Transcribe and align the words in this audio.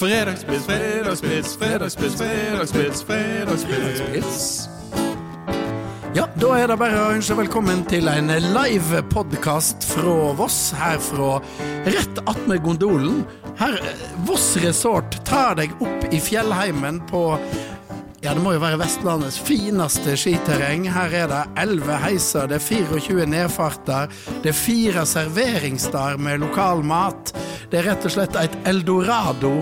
Fredagspils, 0.00 0.64
fredagspils, 0.64 1.56
fredagspils, 1.56 2.14
fredagspils, 2.16 3.02
fredagspils. 3.04 4.68
Ja, 6.16 6.24
da 6.40 6.54
er 6.56 6.70
det 6.72 6.78
bare 6.80 7.02
å 7.02 7.10
ønske 7.18 7.36
velkommen 7.36 7.82
til 7.90 8.08
en 8.08 8.32
live 8.54 9.02
podkast 9.12 9.84
fra 9.84 10.30
Voss, 10.38 10.70
her 10.72 10.96
fra 11.04 11.34
rett 11.84 12.22
attmed 12.24 12.64
gondolen. 12.64 13.26
Her, 13.60 13.76
eh, 13.76 14.06
Voss 14.24 14.54
Resort 14.64 15.20
tar 15.28 15.60
deg 15.60 15.76
opp 15.84 16.08
i 16.08 16.16
fjellheimen 16.16 17.02
på 17.12 17.36
ja, 18.20 18.34
det 18.34 18.42
må 18.44 18.52
jo 18.52 18.60
være 18.60 18.78
Vestlandets 18.82 19.38
fineste 19.40 20.12
skiterreng. 20.20 20.84
Her 20.92 21.14
er 21.22 21.30
det 21.30 21.40
11 21.62 22.00
heiser, 22.02 22.50
det 22.50 22.58
er 22.58 22.66
24 22.66 23.28
nedfarter, 23.32 24.12
det 24.44 24.52
er 24.52 24.58
fire 24.58 25.06
serveringssteder 25.08 26.20
med 26.20 26.42
lokal 26.44 26.84
mat. 26.84 27.32
Det 27.72 27.80
er 27.80 27.88
rett 27.92 28.04
og 28.04 28.12
slett 28.12 28.36
et 28.36 28.58
eldorado, 28.68 29.54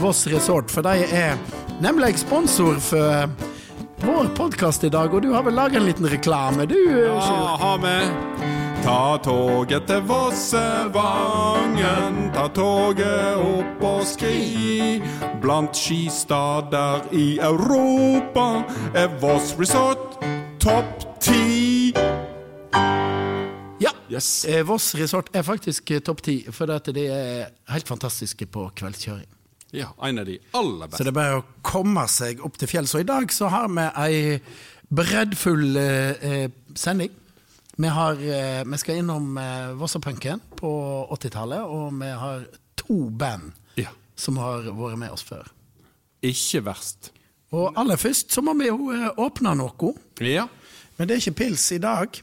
Voss 0.00 0.24
Resort, 0.32 0.72
for 0.72 0.86
de 0.86 1.04
er 1.12 1.36
nemlig 1.84 2.16
sponsor 2.22 2.80
for 2.80 3.28
vår 4.06 4.32
podkast 4.36 4.84
i 4.84 4.92
dag, 4.92 5.12
og 5.12 5.24
du 5.24 5.34
har 5.36 5.44
vel 5.44 5.56
laga 5.56 5.80
en 5.80 5.88
liten 5.88 6.08
reklame, 6.08 6.68
du? 6.68 6.78
Ja, 7.04 7.20
ha 7.60 7.76
med. 7.80 8.65
Ta 8.86 9.18
toget 9.18 9.82
til 9.88 10.02
Vossevangen, 10.06 12.30
ta 12.30 12.46
toget 12.54 13.34
opp 13.34 13.82
og 13.82 14.06
skri. 14.06 15.02
Blant 15.42 15.74
skistader 15.74 17.02
i 17.10 17.42
Europa 17.42 18.62
er 18.94 19.10
Voss 19.18 19.58
Resort 19.58 20.22
topp 20.62 21.18
ti. 21.18 21.90
Ja. 23.82 23.90
Yes. 24.06 24.46
Eh, 24.46 24.62
Voss 24.68 24.94
Resort 24.94 25.34
er 25.34 25.42
faktisk 25.42 25.90
eh, 25.90 25.98
topp 25.98 26.22
ti, 26.22 26.46
for 26.54 26.70
det 26.70 26.94
de 26.94 27.10
er 27.10 27.50
helt 27.74 27.90
fantastiske 27.90 28.46
på 28.46 28.70
kveldskjøring. 28.78 29.26
Ja, 29.74 29.90
en 29.98 30.22
av 30.22 30.30
de 30.30 30.38
aller 30.54 30.86
beste. 30.86 31.02
Så 31.02 31.02
det 31.02 31.10
er 31.10 31.22
bare 31.24 31.42
å 31.42 31.46
komme 31.66 32.06
seg 32.06 32.38
opp 32.38 32.54
til 32.62 32.70
fjells. 32.70 32.94
Og 32.94 33.02
i 33.02 33.10
dag 33.10 33.26
så 33.34 33.50
har 33.50 33.66
vi 33.66 33.90
ei 34.06 34.38
breddfull 34.94 35.74
eh, 35.74 36.14
eh, 36.22 36.46
sending. 36.78 37.25
Vi, 37.76 37.88
har, 37.92 38.12
eh, 38.12 38.62
vi 38.64 38.78
skal 38.80 38.96
innom 39.02 39.36
eh, 39.38 39.72
Vossapunken 39.76 40.40
på 40.56 40.70
80-tallet, 41.12 41.60
og 41.60 41.92
vi 42.00 42.08
har 42.08 42.46
to 42.76 43.10
band 43.10 43.52
Ja. 43.76 43.90
som 44.16 44.36
har 44.40 44.62
vært 44.72 44.98
med 44.98 45.10
oss 45.12 45.22
før. 45.22 45.44
Ikke 46.24 46.62
verst. 46.64 47.10
Og 47.52 47.72
aller 47.78 47.96
først 48.00 48.32
så 48.32 48.40
må 48.42 48.54
vi 48.58 48.66
jo 48.70 48.90
eh, 48.94 49.10
åpne 49.20 49.52
noe. 49.60 49.92
Ja. 50.24 50.46
Men 50.96 51.08
det 51.08 51.16
er 51.16 51.20
ikke 51.26 51.36
pils 51.44 51.66
i 51.72 51.78
dag. 51.78 52.16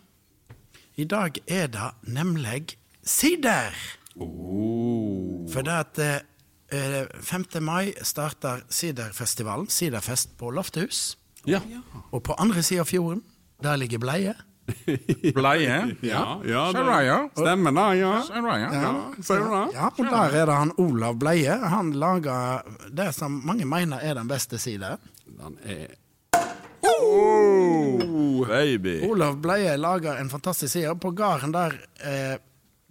I 0.97 1.05
dag 1.09 1.37
er 1.47 1.67
det 1.67 1.91
nemlig 2.09 2.75
sider. 3.05 3.73
For 4.17 5.61
det 5.65 5.73
at 5.73 5.99
eh, 6.01 6.19
eh, 6.73 7.05
5. 7.21 7.45
mai 7.61 7.93
starter 8.01 8.61
siderfestivalen, 8.69 9.69
siderfest 9.69 10.33
på 10.37 10.49
Loftehus. 10.53 11.17
Ja. 11.45 11.59
Og 12.11 12.23
på 12.23 12.33
andre 12.39 12.63
sida 12.63 12.81
av 12.81 12.89
fjorden, 12.89 13.21
der 13.61 13.75
ligger 13.77 13.99
Bleie. 14.01 14.33
Bleie? 15.35 15.79
Ja, 16.01 16.21
ja 16.47 16.61
det 16.71 16.83
stemmer 17.35 17.75
da, 17.75 17.87
ja. 17.97 18.11
Saraya. 18.27 18.69
Ja, 18.71 18.93
Ja. 19.27 19.63
Ja, 19.73 19.89
og 19.89 20.05
der 20.05 20.37
er 20.39 20.45
det 20.47 20.55
han 20.55 20.71
Olav 20.79 21.17
Bleie. 21.19 21.57
Han 21.73 21.91
lager 21.99 22.63
det 22.91 23.09
som 23.15 23.41
mange 23.45 23.65
mener 23.67 23.99
er 23.99 24.15
den 24.21 24.27
beste 24.31 24.57
side 24.61 24.95
Den 25.25 25.57
er 25.63 25.99
Oh, 26.83 28.47
baby. 28.47 29.01
Olav 29.07 29.37
Bleie 29.41 29.75
lager 29.77 30.17
en 30.19 30.29
fantastisk 30.29 30.73
side. 30.73 30.95
På 30.99 31.11
gården 31.15 31.53
der 31.55 31.75
eh, 32.03 32.37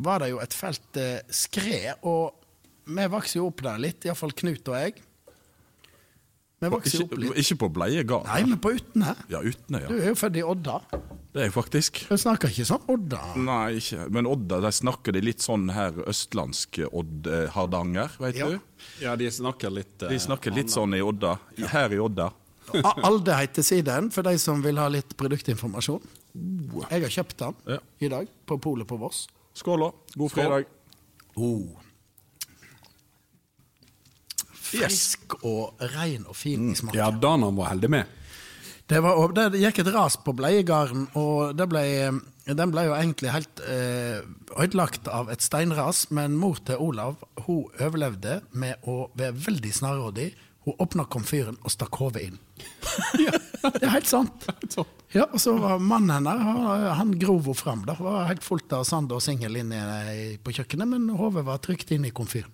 var 0.03 0.23
det 0.23 0.31
jo 0.33 0.41
et 0.43 0.55
felt 0.57 0.97
eh, 1.01 1.21
skred, 1.31 1.93
og 2.09 2.33
vi 2.89 3.09
vokste 3.13 3.39
jo 3.39 3.49
opp 3.51 3.63
der 3.65 3.81
litt, 3.83 4.05
iallfall 4.09 4.33
Knut 4.37 4.69
og 4.73 4.79
jeg. 4.79 5.03
Vi 6.63 6.71
vokste 6.73 7.03
jo 7.03 7.07
opp 7.09 7.19
litt. 7.21 7.37
ikke 7.43 7.59
på 7.65 7.69
Bleie 7.77 8.05
gard? 8.09 8.29
Nei, 8.31 8.43
men 8.49 8.61
på 8.63 8.73
Utne. 8.79 9.17
Ja, 9.31 9.43
Utne, 9.43 9.85
Du 9.89 9.97
er 9.99 10.13
jo 10.13 10.19
født 10.19 10.41
i 10.41 10.47
Odda. 10.47 10.81
Det 11.33 11.41
er 11.41 11.47
jeg 11.49 11.53
faktisk. 11.55 11.99
De 12.11 12.17
snakker 12.21 12.51
ikke 12.53 12.67
sånn 12.69 12.83
Odda. 12.93 13.21
Nei, 13.41 13.79
ikke. 13.81 14.05
Men 14.13 14.27
Odda, 14.29 14.59
de 14.61 14.71
snakker 14.77 15.15
de 15.17 15.23
litt 15.25 15.41
sånn 15.41 15.71
her 15.73 15.97
østlandsk 16.13 16.83
Odd 16.93 17.27
eh, 17.33 17.47
Hardanger, 17.55 18.13
vet 18.21 18.37
Ja. 18.37 18.49
du? 18.53 18.59
Ja, 19.01 19.15
de 19.17 19.31
snakker 19.33 19.73
litt 19.73 20.03
eh, 20.03 20.11
De 20.13 20.19
snakker 20.21 20.53
litt 20.53 20.69
sånn 20.75 20.93
i 20.95 21.01
Odda. 21.01 21.39
Her 21.73 21.95
i 21.97 22.01
Odda. 22.05 22.31
Alde 23.03 23.35
heter 23.41 23.65
siden, 23.65 24.11
for 24.13 24.23
de 24.29 24.37
som 24.39 24.61
vil 24.65 24.77
ha 24.81 24.89
litt 24.93 25.17
produktinformasjon. 25.17 26.05
Jeg 26.91 27.03
har 27.07 27.13
kjøpt 27.17 27.37
den 27.41 27.57
Ja. 27.75 27.79
i 28.01 28.09
dag 28.13 28.29
på 28.47 28.59
polet 28.61 28.87
på 28.89 28.99
Voss. 29.01 29.25
Skål, 29.57 29.81
da. 29.89 29.91
God 30.17 30.31
fredag. 30.33 30.69
Oh. 31.37 31.81
Frisk 34.53 35.35
og 35.45 35.81
rein 35.97 36.25
og 36.29 36.37
fin 36.39 36.71
i 36.73 36.77
smaken. 36.79 36.97
Ja, 36.99 37.11
den 37.11 37.45
han 37.45 37.57
var 37.59 37.73
heldig 37.73 37.91
med. 37.93 38.07
Det, 38.91 38.99
var, 39.01 39.33
det 39.37 39.61
gikk 39.63 39.79
et 39.85 39.91
ras 39.95 40.17
på 40.21 40.35
Bleiegarden, 40.37 41.07
og 41.17 41.55
det 41.57 41.67
ble, 41.71 41.83
den 42.49 42.73
ble 42.75 42.83
jo 42.89 42.95
egentlig 42.97 43.31
helt 43.33 43.63
eh, 43.65 44.19
ødelagt 44.59 45.07
av 45.09 45.31
et 45.33 45.41
steinras, 45.45 46.07
men 46.13 46.35
mor 46.37 46.59
til 46.67 46.81
Olav 46.83 47.21
hun 47.47 47.69
overlevde 47.81 48.41
med 48.53 48.83
å 48.91 49.07
være 49.17 49.37
veldig 49.47 49.73
snarrådig. 49.79 50.33
Hun 50.67 50.77
åpna 50.79 51.07
komfyren 51.11 51.57
og 51.67 51.73
stakk 51.75 51.97
hodet 51.99 52.27
inn. 52.29 52.37
det 53.19 53.81
er 53.83 53.95
helt 53.97 54.11
sant. 54.11 54.45
Ja, 55.15 55.25
og 55.27 55.41
så 55.43 55.57
var 55.59 55.81
mannen 55.83 56.13
hennes, 56.29 56.93
han- 56.99 57.17
grov 57.19 57.49
henne 57.49 57.59
fram. 57.59 57.83
Det 57.89 57.97
var 57.99 58.29
helt 58.29 58.45
fullt 58.47 58.75
av 58.77 58.85
sand 58.87 59.11
og 59.15 59.23
singel 59.25 59.59
inne 59.63 59.81
på 60.45 60.55
kjøkkenet, 60.59 60.91
men 60.93 61.09
hodet 61.19 61.43
var 61.49 61.59
trygt 61.65 61.91
inne 61.97 62.11
i 62.13 62.15
komfyren. 62.15 62.53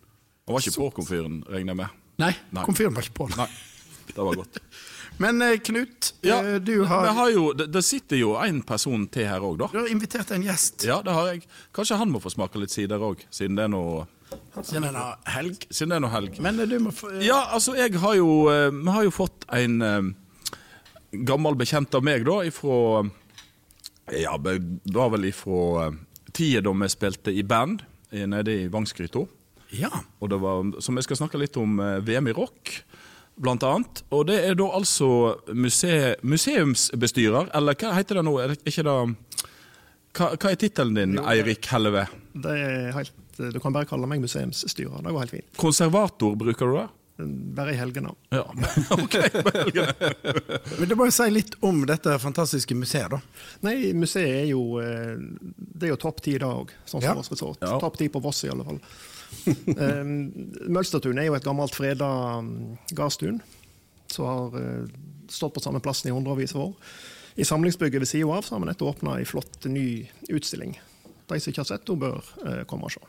Han 0.49 0.57
var 0.57 0.65
ikke 0.65 0.79
på 0.81 0.91
komfyren, 1.03 1.43
regner 1.49 1.75
jeg 1.75 1.81
med. 1.83 1.99
Nei, 2.19 2.31
Nei. 2.57 2.65
komfyren 2.65 2.97
var 2.97 3.05
ikke 3.05 3.19
på. 3.21 3.29
Nei, 3.37 3.49
det 4.15 4.17
var 4.25 4.41
godt. 4.45 4.63
Men 5.19 5.43
eh, 5.43 5.57
Knut, 5.65 6.13
ja, 6.23 6.39
du, 6.59 6.73
Vi 6.81 6.87
har, 6.87 7.09
har 7.17 7.31
jo, 7.35 7.49
det, 7.59 7.69
det 7.75 7.83
sitter 7.87 8.21
jo 8.21 8.37
en 8.39 8.61
person 8.67 9.07
til 9.11 9.27
her 9.27 9.43
òg, 9.43 9.57
da. 9.63 9.69
du 9.73 9.81
har 9.81 9.91
invitert 9.91 10.31
en 10.35 10.45
gjest. 10.47 10.87
Ja, 10.87 11.01
det 11.05 11.15
har 11.17 11.33
jeg. 11.33 11.43
Kanskje 11.75 11.99
han 11.99 12.13
må 12.15 12.21
få 12.23 12.31
smake 12.35 12.61
litt 12.63 12.75
sider 12.75 13.03
òg, 13.03 13.25
siden 13.35 13.59
det 13.59 13.67
er 13.67 13.75
noe 13.75 14.07
Siden 14.61 14.85
det 14.85 14.91
er 14.93 15.31
helg. 15.33 15.63
Siden 15.73 15.93
det 15.95 15.97
er 15.97 16.03
noe 16.05 16.13
helg. 16.13 16.35
Men 16.45 16.59
eh, 16.61 16.69
du 16.69 16.79
må 16.85 16.93
få 16.95 17.11
Ja, 17.25 17.41
altså, 17.57 17.75
jeg 17.79 17.97
har 18.03 18.19
jo 18.19 18.29
eh, 18.53 18.69
Vi 18.75 18.93
har 18.93 19.07
jo 19.07 19.15
fått 19.15 19.47
en 19.57 19.79
eh, 19.85 20.11
gammel 21.29 21.57
bekjent 21.59 21.95
av 21.97 22.05
meg, 22.05 22.27
da, 22.29 22.43
ifra 22.47 23.07
Ja, 24.13 24.37
det 24.45 24.59
var 24.95 25.13
vel 25.15 25.31
ifra 25.31 25.89
eh, 25.89 25.99
tida 26.37 26.63
da 26.69 26.75
vi 26.77 26.91
spilte 26.93 27.33
i 27.33 27.45
band 27.47 27.83
eh, 28.13 28.27
nede 28.29 28.55
i 28.55 28.69
Vangsgryta. 28.73 29.25
Ja. 29.75 29.91
Og 30.21 30.31
det 30.33 30.39
var, 30.41 30.69
som 30.85 30.97
jeg 30.97 31.09
skal 31.09 31.23
snakke 31.23 31.41
litt 31.41 31.57
om 31.61 31.81
eh, 31.83 31.99
VM 32.05 32.31
i 32.31 32.37
rock, 32.37 32.77
blant 33.39 33.63
annet. 33.67 34.03
Og 34.15 34.27
det 34.29 34.41
er 34.49 34.59
da 34.59 34.69
altså 34.79 35.09
muse, 35.55 35.93
museumsbestyrer, 36.27 37.51
eller 37.57 37.79
hva 37.79 37.95
heter 37.97 38.21
det 38.21 38.27
nå? 38.29 38.35
Er 38.43 38.53
det 38.55 38.61
ikke 38.69 38.85
det 38.87 38.99
Hva, 40.19 40.33
hva 40.35 40.51
er 40.53 40.59
tittelen 40.59 40.97
din, 40.99 41.19
Eirik 41.23 41.67
Helleve? 41.71 42.07
Det 42.35 42.55
er 42.59 42.93
helt, 42.97 43.13
du 43.39 43.59
kan 43.63 43.75
bare 43.75 43.87
kalle 43.89 44.09
meg 44.11 44.23
museumsstyrer. 44.25 45.03
Det 45.05 45.13
går 45.15 45.25
helt 45.27 45.37
fint. 45.37 45.51
Konservator, 45.61 46.35
bruker 46.41 46.67
du 46.73 46.79
det? 46.81 46.89
Bare 47.59 47.73
i 47.75 47.79
helgene. 47.79 48.13
Ja. 48.31 48.45
ok. 49.05 49.15
Men 50.79 50.89
du 50.89 50.95
må 50.95 51.09
jo 51.09 51.15
si 51.15 51.27
litt 51.35 51.57
om 51.67 51.81
dette 51.87 52.15
fantastiske 52.23 52.77
museet, 52.79 53.11
da. 53.11 53.19
Nei, 53.67 53.91
museet 53.99 54.45
er 54.45 54.51
jo 54.53 54.79
eh, 54.79 55.17
Det 55.59 55.89
er 55.89 55.95
jo 55.97 55.99
topp 55.99 56.23
ti 56.23 56.37
da 56.39 56.53
òg, 56.61 56.71
sånn 56.87 57.03
som 57.03 57.09
Ja. 57.09 57.17
Voss 57.19 57.33
Resort. 57.35 57.59
Ja. 57.65 57.75
Topp 57.83 57.99
ti 57.99 58.07
på 58.15 58.23
Voss, 58.23 58.45
i 58.47 58.53
alle 58.53 58.67
fall. 58.67 58.79
um, 59.85 60.13
Mølstertun 60.73 61.19
er 61.21 61.29
jo 61.29 61.37
et 61.39 61.47
gammelt 61.47 61.77
freda 61.77 62.09
um, 62.41 62.77
gardstun 62.97 63.41
som 64.13 64.25
har 64.25 64.55
eh, 64.61 64.85
stått 65.29 65.55
på 65.55 65.61
samme 65.61 65.81
plassen 65.85 66.09
i 66.09 66.15
hundrevis 66.17 66.55
av 66.57 66.63
år. 66.63 66.93
I 67.39 67.45
samlingsbygget 67.45 68.01
ved 68.01 68.09
sida 68.09 68.31
av 68.39 68.43
så 68.43 68.55
har 68.55 68.63
vi 68.63 68.71
nettopp 68.71 68.97
åpna 68.97 69.19
ei 69.21 69.27
flott 69.29 69.69
ny 69.69 70.09
utstilling. 70.33 70.79
De 71.29 71.41
som 71.41 71.53
ikke 71.53 71.61
har 71.61 71.69
sett 71.69 71.85
henne, 71.85 72.01
bør 72.01 72.31
eh, 72.47 72.63
komme 72.71 72.89
og 72.89 72.95
se. 72.97 73.05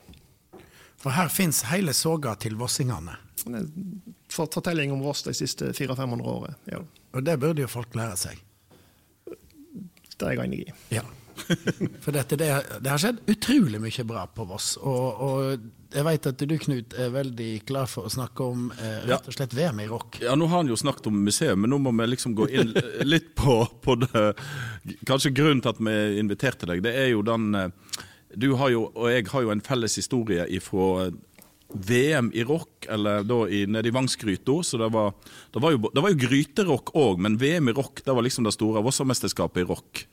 For 0.99 1.15
her 1.15 1.31
fins 1.31 1.63
hele 1.71 1.93
soga 1.95 2.33
til 2.35 2.57
vossingene. 2.59 3.15
Fortelling 4.29 4.91
om 4.91 4.99
Voss 5.05 5.23
de 5.23 5.31
siste 5.33 5.71
400-500 5.71 6.27
årene. 6.27 6.57
Ja, 6.67 6.81
Og 7.15 7.23
det 7.23 7.37
burde 7.39 7.63
jo 7.63 7.71
folk 7.71 7.95
lære 7.95 8.17
seg. 8.19 8.41
det 9.29 10.27
er 10.27 10.35
jeg 10.35 10.43
enig 10.43 10.59
i. 10.65 10.73
Ja. 10.97 11.05
For 12.03 12.15
dette, 12.15 12.37
det, 12.39 12.49
det 12.81 12.91
har 12.91 13.01
skjedd 13.01 13.21
utrolig 13.29 13.81
mye 13.81 14.05
bra 14.07 14.25
på 14.33 14.45
Voss. 14.49 14.73
Og, 14.81 15.21
og 15.25 15.95
jeg 15.95 16.05
vet 16.05 16.27
at 16.29 16.43
du, 16.45 16.55
Knut, 16.61 16.95
er 16.99 17.13
veldig 17.13 17.49
klar 17.69 17.89
for 17.89 18.05
å 18.05 18.13
snakke 18.13 18.45
om 18.45 18.67
eh, 18.77 18.99
rett 19.09 19.29
og 19.29 19.35
slett 19.35 19.55
VM 19.57 19.81
i 19.81 19.87
rock. 19.89 20.19
Ja, 20.23 20.35
Nå 20.37 20.49
har 20.51 20.61
han 20.61 20.69
jo 20.69 20.77
snakket 20.79 21.09
om 21.09 21.21
museum, 21.25 21.63
men 21.63 21.73
nå 21.73 21.79
må 21.81 21.93
vi 21.97 22.09
liksom 22.11 22.35
gå 22.37 22.49
inn 22.53 22.75
litt 23.13 23.33
på, 23.39 23.61
på 23.81 23.97
det 24.03 24.25
Kanskje 25.09 25.33
grunnen 25.33 25.63
til 25.65 25.73
at 25.73 25.81
vi 25.81 25.95
inviterte 26.21 26.69
deg, 26.69 26.83
det 26.85 26.93
er 26.97 27.09
jo 27.13 27.23
den 27.25 27.49
eh, 27.57 27.97
Du 28.37 28.51
har 28.59 28.69
jo, 28.73 28.85
og 28.93 29.09
jeg 29.09 29.25
har 29.31 29.47
jo 29.47 29.55
en 29.55 29.65
felles 29.65 29.97
historie 29.97 30.45
ifra 30.53 31.09
VM 31.69 32.31
i 32.33 32.43
rock, 32.43 32.87
eller 32.89 33.23
da 33.23 33.43
i, 33.49 33.65
nede 33.69 33.89
i 33.89 33.93
Vangsgryta. 33.93 34.55
Så 34.65 34.77
det 34.81 34.89
var, 34.89 35.13
det 35.53 35.61
var, 35.61 35.73
jo, 35.75 35.91
det 35.93 36.01
var 36.01 36.13
jo 36.13 36.21
gryterock 36.23 36.93
òg, 36.97 37.21
men 37.21 37.37
VM 37.37 37.69
i 37.69 37.75
rock 37.77 38.01
det 38.05 38.15
var 38.15 38.25
liksom 38.25 38.47
det 38.47 38.55
store 38.55 38.81
Vossamesterskapet 38.85 39.63
i 39.63 39.67
rock. 39.69 40.05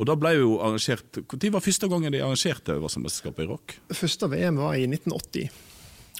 Og 0.00 0.06
da 0.08 0.14
ble 0.16 0.30
jo 0.38 0.54
arrangert 0.64 1.18
Når 1.28 1.50
var 1.52 1.60
første 1.60 1.88
gangen 1.92 2.14
de 2.14 2.22
arrangerte 2.24 2.78
Vossamesterskapet 2.80 3.44
i 3.44 3.50
rock? 3.50 3.74
Første 3.92 4.30
VM 4.32 4.56
var 4.62 4.78
i 4.78 4.86
1980. 4.88 5.50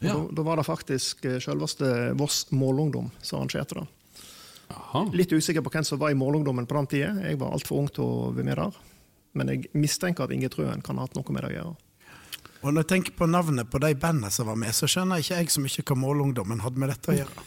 Og 0.00 0.05
Da, 0.05 0.19
da 0.37 0.44
var 0.44 0.61
det 0.61 0.67
faktisk 0.69 1.25
eh, 1.29 1.41
selveste 1.41 1.88
Voss 2.21 2.47
Målungdom 2.53 3.11
som 3.25 3.41
arrangerte 3.41 3.81
det. 3.81 3.87
Aha. 4.71 5.06
Litt 5.17 5.32
usikker 5.32 5.65
på 5.65 5.73
hvem 5.73 5.85
som 5.85 5.99
var 6.00 6.12
i 6.12 6.17
Målungdommen 6.17 6.69
på 6.69 6.77
den 6.77 6.88
tida. 6.93 7.11
Jeg 7.25 7.41
var 7.41 7.56
altfor 7.56 7.81
ung 7.81 7.88
til 7.93 8.05
å 8.05 8.31
være 8.37 8.47
med 8.47 8.61
der. 8.61 8.81
Men 9.37 9.53
jeg 9.53 9.71
mistenker 9.77 10.27
at 10.27 10.35
Inge 10.35 10.50
Trøen 10.53 10.85
kan 10.85 10.99
ha 11.00 11.06
hatt 11.06 11.17
noe 11.17 11.32
med 11.35 11.44
det 11.44 11.50
å 11.50 11.56
gjøre. 11.56 11.77
Og 12.61 12.75
når 12.75 12.82
jeg 12.82 12.88
tenker 12.93 13.17
på 13.17 13.29
navnet 13.31 13.71
på 13.73 13.81
de 13.81 13.94
bandene 13.97 14.29
som 14.32 14.49
var 14.50 14.59
med, 14.61 14.75
så 14.77 14.88
skjønner 14.91 15.23
ikke 15.23 15.38
jeg 15.41 15.53
så 15.53 15.62
mye 15.65 15.85
hva 15.88 15.97
Målungdommen 15.97 16.61
hadde 16.61 16.82
med 16.82 16.93
dette 16.93 17.12
å 17.12 17.17
gjøre. 17.17 17.44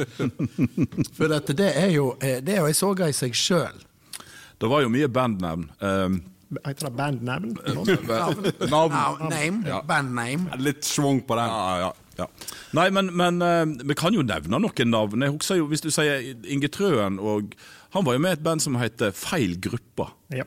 For 1.16 1.32
dette, 1.32 1.56
det 1.56 1.70
er 1.80 1.94
jo 1.94 2.10
eh, 2.20 2.42
det 2.44 2.58
er 2.58 2.66
jo 2.66 2.72
i 3.08 3.16
seg 3.16 3.36
sjøl. 3.36 3.80
Det 4.60 4.68
var 4.68 4.82
jo 4.84 4.90
mye 4.92 5.08
bandnavn. 5.08 5.66
Um, 5.80 6.20
Heter 6.66 6.88
det 6.88 6.94
bandnavn? 6.98 7.52
navn 8.74 8.94
Name, 9.30 9.60
Ja. 9.68 9.80
bandname. 9.86 10.50
Litt 10.58 10.84
schwung 10.84 11.20
på 11.24 11.36
den. 11.38 11.46
Ja, 11.48 11.78
ja, 11.78 11.92
ja. 12.18 12.26
Nei, 12.76 12.88
men, 12.90 13.08
men 13.16 13.40
uh, 13.40 13.64
vi 13.86 13.94
kan 13.98 14.12
jo 14.14 14.24
nevne 14.26 14.58
noen 14.60 14.90
navn. 14.90 15.22
Jeg 15.24 15.36
husker 15.38 15.60
jo, 15.62 15.68
Hvis 15.70 15.84
du 15.84 15.90
sier 15.94 16.20
Inge 16.50 16.68
Trøen 16.68 17.16
og 17.22 17.54
Han 17.94 18.04
var 18.06 18.14
jo 18.18 18.22
med 18.22 18.34
i 18.34 18.38
et 18.38 18.42
band 18.44 18.62
som 18.62 18.76
heter 18.78 19.14
Feil 19.16 19.56
gruppa. 19.62 20.10
Ja. 20.34 20.44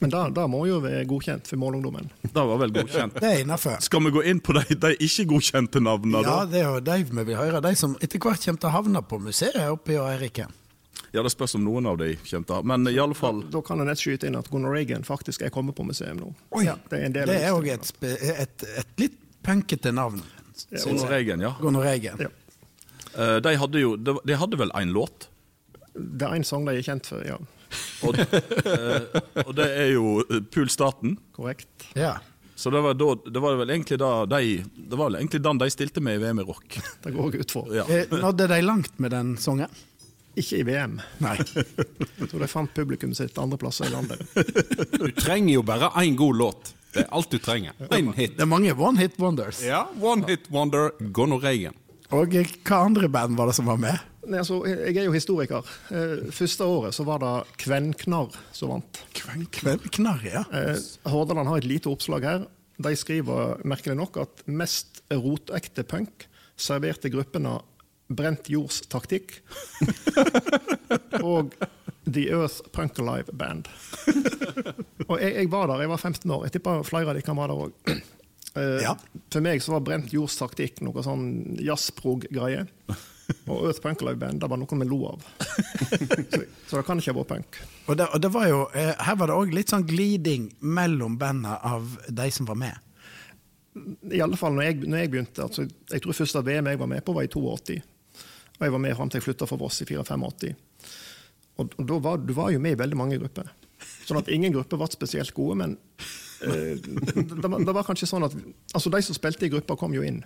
Men 0.00 0.12
det, 0.12 0.20
det 0.36 0.44
må 0.52 0.60
jo 0.68 0.78
være 0.84 1.06
godkjent 1.08 1.48
for 1.48 1.56
Målungdommen. 1.60 2.10
Det 2.22 2.44
var 2.50 2.58
vel 2.60 2.72
godkjent. 2.74 3.16
Det 3.16 3.28
er 3.30 3.42
innafor. 3.42 3.78
Skal 3.84 4.02
vi 4.04 4.12
gå 4.12 4.22
inn 4.28 4.40
på 4.44 4.52
de, 4.58 4.76
de 4.76 4.90
ikke-godkjente 5.06 5.80
navnene, 5.80 6.20
Ja, 6.26 6.42
da? 6.42 6.50
det 6.52 6.60
er 6.60 6.66
jo 6.68 6.82
de 6.84 6.96
vi 7.08 7.24
vil 7.30 7.38
høre. 7.40 7.62
De 7.64 7.72
som 7.78 7.96
etter 8.04 8.20
hvert 8.20 8.44
kommer 8.44 8.60
til 8.60 8.68
å 8.70 8.74
havne 8.76 9.02
på 9.08 9.18
museet 9.24 9.56
oppe 9.72 9.96
i 9.96 10.00
Eiriken. 10.00 10.52
Ja, 11.12 11.22
Det 11.22 11.30
spørs 11.32 11.54
om 11.58 11.64
noen 11.64 11.86
av 11.86 11.98
de 12.00 12.14
kommer 12.16 12.46
til 12.50 12.66
Men 12.72 12.88
i 12.90 12.96
alle 12.98 13.14
fall 13.16 13.42
Da 13.52 13.60
kan 13.64 13.78
jeg 13.78 13.86
nett 13.90 14.02
skyte 14.02 14.26
inn 14.28 14.36
at 14.38 14.48
Gunnar 14.50 14.74
Reagan 14.74 15.04
faktisk 15.06 15.42
er 15.46 15.52
kommet 15.54 15.76
på 15.78 15.86
museum 15.86 16.18
nå. 16.20 16.32
Ja, 16.64 16.76
Det 16.90 16.98
er 17.00 17.06
en 17.06 17.14
del 17.14 17.30
det 17.30 17.38
er 17.42 17.54
òg 17.56 17.68
et, 17.72 17.92
et, 18.02 18.66
et 18.82 19.00
litt 19.04 19.16
punkete 19.46 19.92
navn. 19.94 20.22
Gunnar 20.72 21.10
Reagan, 21.12 21.40
ja. 21.40 21.54
Gunnar 21.60 21.86
Reagan. 21.86 22.18
Ja. 22.26 22.32
Uh, 23.16 23.36
De 23.40 23.56
hadde 23.56 23.80
jo 23.80 23.96
De 23.96 24.16
de 24.24 24.36
hadde 24.36 24.58
vel 24.60 24.72
én 24.76 24.92
låt? 24.92 25.28
Det 25.96 26.26
er 26.26 26.34
én 26.36 26.44
sang 26.44 26.66
de 26.66 26.74
er 26.76 26.82
kjent 26.84 27.06
for, 27.08 27.22
ja. 27.24 27.38
Og, 28.04 28.18
uh, 28.18 29.46
og 29.46 29.52
det 29.56 29.66
er 29.72 29.92
jo 29.94 30.18
eh, 30.26 30.42
Pool 30.52 30.68
Staten. 30.70 31.16
Korrekt. 31.36 31.86
Ja. 31.96 32.18
Så 32.56 32.70
det 32.70 32.80
var, 32.84 32.94
da, 32.96 33.08
det 33.30 33.40
var 33.42 33.56
vel 33.60 33.70
egentlig 33.70 33.98
da 34.00 34.10
de 34.28 34.62
Det 34.76 34.96
var 34.96 35.10
vel 35.10 35.18
egentlig 35.20 35.42
den 35.44 35.58
de 35.60 35.66
stilte 35.72 36.00
med 36.04 36.16
i 36.16 36.22
VM 36.24 36.40
i 36.40 36.44
rock. 36.48 36.78
Det 37.04 37.12
går 37.16 37.32
jeg 37.36 37.46
ut 37.46 37.52
for. 37.56 37.72
Ja. 37.74 37.84
Eh, 37.88 38.12
Nådde 38.12 38.46
de 38.52 38.60
langt 38.64 38.98
med 38.98 39.12
den 39.16 39.34
sangen? 39.40 39.72
Ikke 40.36 40.58
i 40.60 40.64
VM. 40.68 40.98
Nei. 41.24 41.36
Jeg 42.20 42.28
tror 42.30 42.42
de 42.44 42.48
fant 42.50 42.72
publikum 42.76 43.14
sitt 43.16 43.38
andre 43.40 43.58
plasser 43.60 43.88
i 43.88 43.94
landet. 43.94 44.20
Du 45.00 45.08
trenger 45.16 45.54
jo 45.54 45.62
bare 45.66 45.88
én 46.02 46.16
god 46.18 46.36
låt. 46.40 46.72
Det 46.92 47.04
er 47.04 47.10
alt 47.16 47.32
du 47.32 47.38
trenger. 47.42 47.76
Én 47.92 48.12
hit. 48.16 48.36
Det 48.36 48.44
er 48.44 48.48
mange 48.48 48.72
one 48.76 49.00
hit 49.00 49.16
wonders. 49.20 49.60
Ja, 49.64 49.84
One 50.00 50.24
Hit 50.28 50.46
Wonder, 50.52 50.92
Gonno 51.12 51.36
Reagan. 51.42 51.76
Og 52.14 52.32
hva 52.36 52.78
andre 52.86 53.08
band 53.12 53.36
var 53.36 53.50
det 53.50 53.56
som 53.58 53.66
var 53.68 53.80
med? 53.82 53.98
Nei, 54.26 54.40
altså, 54.40 54.60
jeg 54.66 54.94
er 54.96 55.06
jo 55.06 55.14
historiker. 55.14 55.66
Eh, 55.94 56.28
Første 56.34 56.66
året 56.66 56.94
så 56.96 57.04
var 57.06 57.20
det 57.22 57.32
Kvenknarr 57.62 58.34
som 58.54 58.72
vant. 58.72 59.00
Kvenknarr, 59.14 60.24
ja. 60.26 60.44
Eh, 60.54 60.78
Hordaland 61.10 61.50
har 61.50 61.60
et 61.60 61.68
lite 61.68 61.90
oppslag 61.92 62.26
her. 62.26 62.46
De 62.82 62.92
skriver 62.98 63.60
merkelig 63.68 63.96
nok 63.98 64.18
at 64.24 64.42
mest 64.48 65.02
rotekte 65.12 65.84
punk 65.88 66.26
serverte 66.60 67.10
gruppene 67.12 67.58
Brent 68.06 68.50
Jords 68.50 68.82
taktikk 68.90 69.40
og 71.26 71.56
The 72.06 72.28
Earth 72.30 72.70
Punk 72.72 72.98
Alive 73.02 73.34
Band. 73.34 73.66
Og 75.08 75.18
jeg, 75.20 75.32
jeg 75.34 75.50
var 75.50 75.72
der, 75.72 75.82
jeg 75.82 75.90
var 75.90 76.02
15 76.02 76.30
år. 76.30 76.44
Jeg 76.46 76.56
tipper 76.56 76.86
flere 76.86 77.10
av 77.10 77.18
de 77.18 77.24
kan 77.26 77.38
være 77.38 77.54
der 77.54 77.66
òg. 77.66 77.96
Ja. 78.56 78.94
For 79.28 79.44
meg 79.44 79.60
så 79.60 79.74
var 79.74 79.82
Brent 79.84 80.14
Jords 80.14 80.38
taktikk 80.38 80.80
noe 80.86 81.02
sånn 81.04 81.26
jazzprog-greie. 81.60 82.64
Og 83.50 83.66
Earth 83.66 83.82
Punk 83.82 84.02
Alive 84.02 84.20
Band 84.20 84.40
det 84.42 84.48
var 84.50 84.60
noe 84.60 84.78
vi 84.80 84.88
lo 84.88 85.00
av. 85.10 85.26
Så, 86.30 86.42
så 86.68 86.78
det 86.78 86.84
kan 86.86 87.02
ikke 87.02 87.12
ha 87.12 87.18
vært 87.18 87.32
punk. 87.32 87.58
Og 87.86 87.98
det, 87.98 88.06
og 88.06 88.22
det 88.22 88.30
var 88.34 88.48
jo, 88.50 88.62
uh, 88.70 88.92
her 89.08 89.18
var 89.18 89.30
det 89.30 89.38
òg 89.38 89.54
litt 89.54 89.74
sånn 89.74 89.86
gliding 89.88 90.48
mellom 90.62 91.18
bandene 91.18 91.58
av 91.58 91.96
de 92.06 92.28
som 92.34 92.48
var 92.48 92.58
med. 92.62 92.82
I 94.14 94.22
alle 94.24 94.38
fall 94.40 94.54
når 94.56 94.68
jeg, 94.68 94.78
når 94.86 95.02
jeg 95.02 95.12
begynte. 95.12 95.44
Altså, 95.44 95.66
jeg 95.90 96.02
tror 96.02 96.16
første 96.16 96.42
VM 96.46 96.70
jeg 96.70 96.80
var 96.80 96.90
med 96.94 97.04
på, 97.04 97.14
var 97.16 97.26
i 97.26 97.32
82. 97.32 97.80
Og 98.56 98.64
jeg 98.66 98.72
var 98.72 98.82
med 98.82 98.96
fram 98.96 99.12
til 99.12 99.20
jeg 99.20 99.26
flytta 99.26 99.48
fra 99.48 99.58
Voss 99.60 99.82
i 99.84 99.88
84. 99.88 100.54
Og, 101.56 101.76
og 101.76 101.86
da 101.88 101.98
var, 102.04 102.20
du 102.20 102.32
var 102.36 102.52
jo 102.52 102.60
med 102.62 102.76
i 102.76 102.80
veldig 102.80 102.98
mange 102.98 103.18
grupper. 103.20 103.52
Sånn 104.06 104.20
at 104.20 104.30
ingen 104.32 104.54
grupper 104.54 104.80
var 104.80 104.90
spesielt 104.92 105.32
gode, 105.36 105.58
men 105.60 105.76
eh, 106.44 106.76
det, 106.80 107.48
var, 107.48 107.60
det 107.64 107.74
var 107.76 107.86
kanskje 107.86 108.08
sånn 108.08 108.26
at 108.26 108.34
altså 108.76 108.92
de 108.92 109.00
som 109.04 109.16
spilte 109.16 109.48
i 109.48 109.52
grupper, 109.52 109.78
kom 109.80 109.94
jo 109.96 110.04
inn 110.06 110.22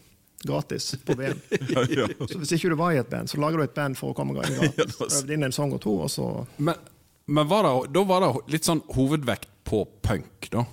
gratis 0.47 0.95
på 1.05 1.17
VM. 1.19 1.41
Ja, 1.75 1.85
ja. 1.89 2.09
Så 2.29 2.39
hvis 2.41 2.55
ikke 2.57 2.73
du 2.73 2.79
var 2.81 2.95
i 2.95 3.01
et 3.01 3.11
band, 3.11 3.31
så 3.31 3.41
lager 3.43 3.61
du 3.61 3.67
et 3.67 3.77
band 3.77 3.99
for 3.99 4.13
å 4.13 4.17
komme 4.17 4.37
inn 4.39 4.59
gratis. 4.59 4.99
Øvde 5.21 5.37
inn 5.37 5.47
en 5.47 5.55
sang 5.55 5.75
og 5.77 5.83
to, 5.85 5.97
og 6.07 6.11
så 6.13 6.29
Men, 6.59 6.79
men 7.31 7.51
var 7.51 7.67
det, 7.67 7.75
da 7.95 8.05
var 8.09 8.27
det 8.27 8.33
litt 8.55 8.69
sånn 8.69 8.83
hovedvekt 8.95 9.51
på 9.69 9.85
punk, 10.03 10.51
da? 10.53 10.65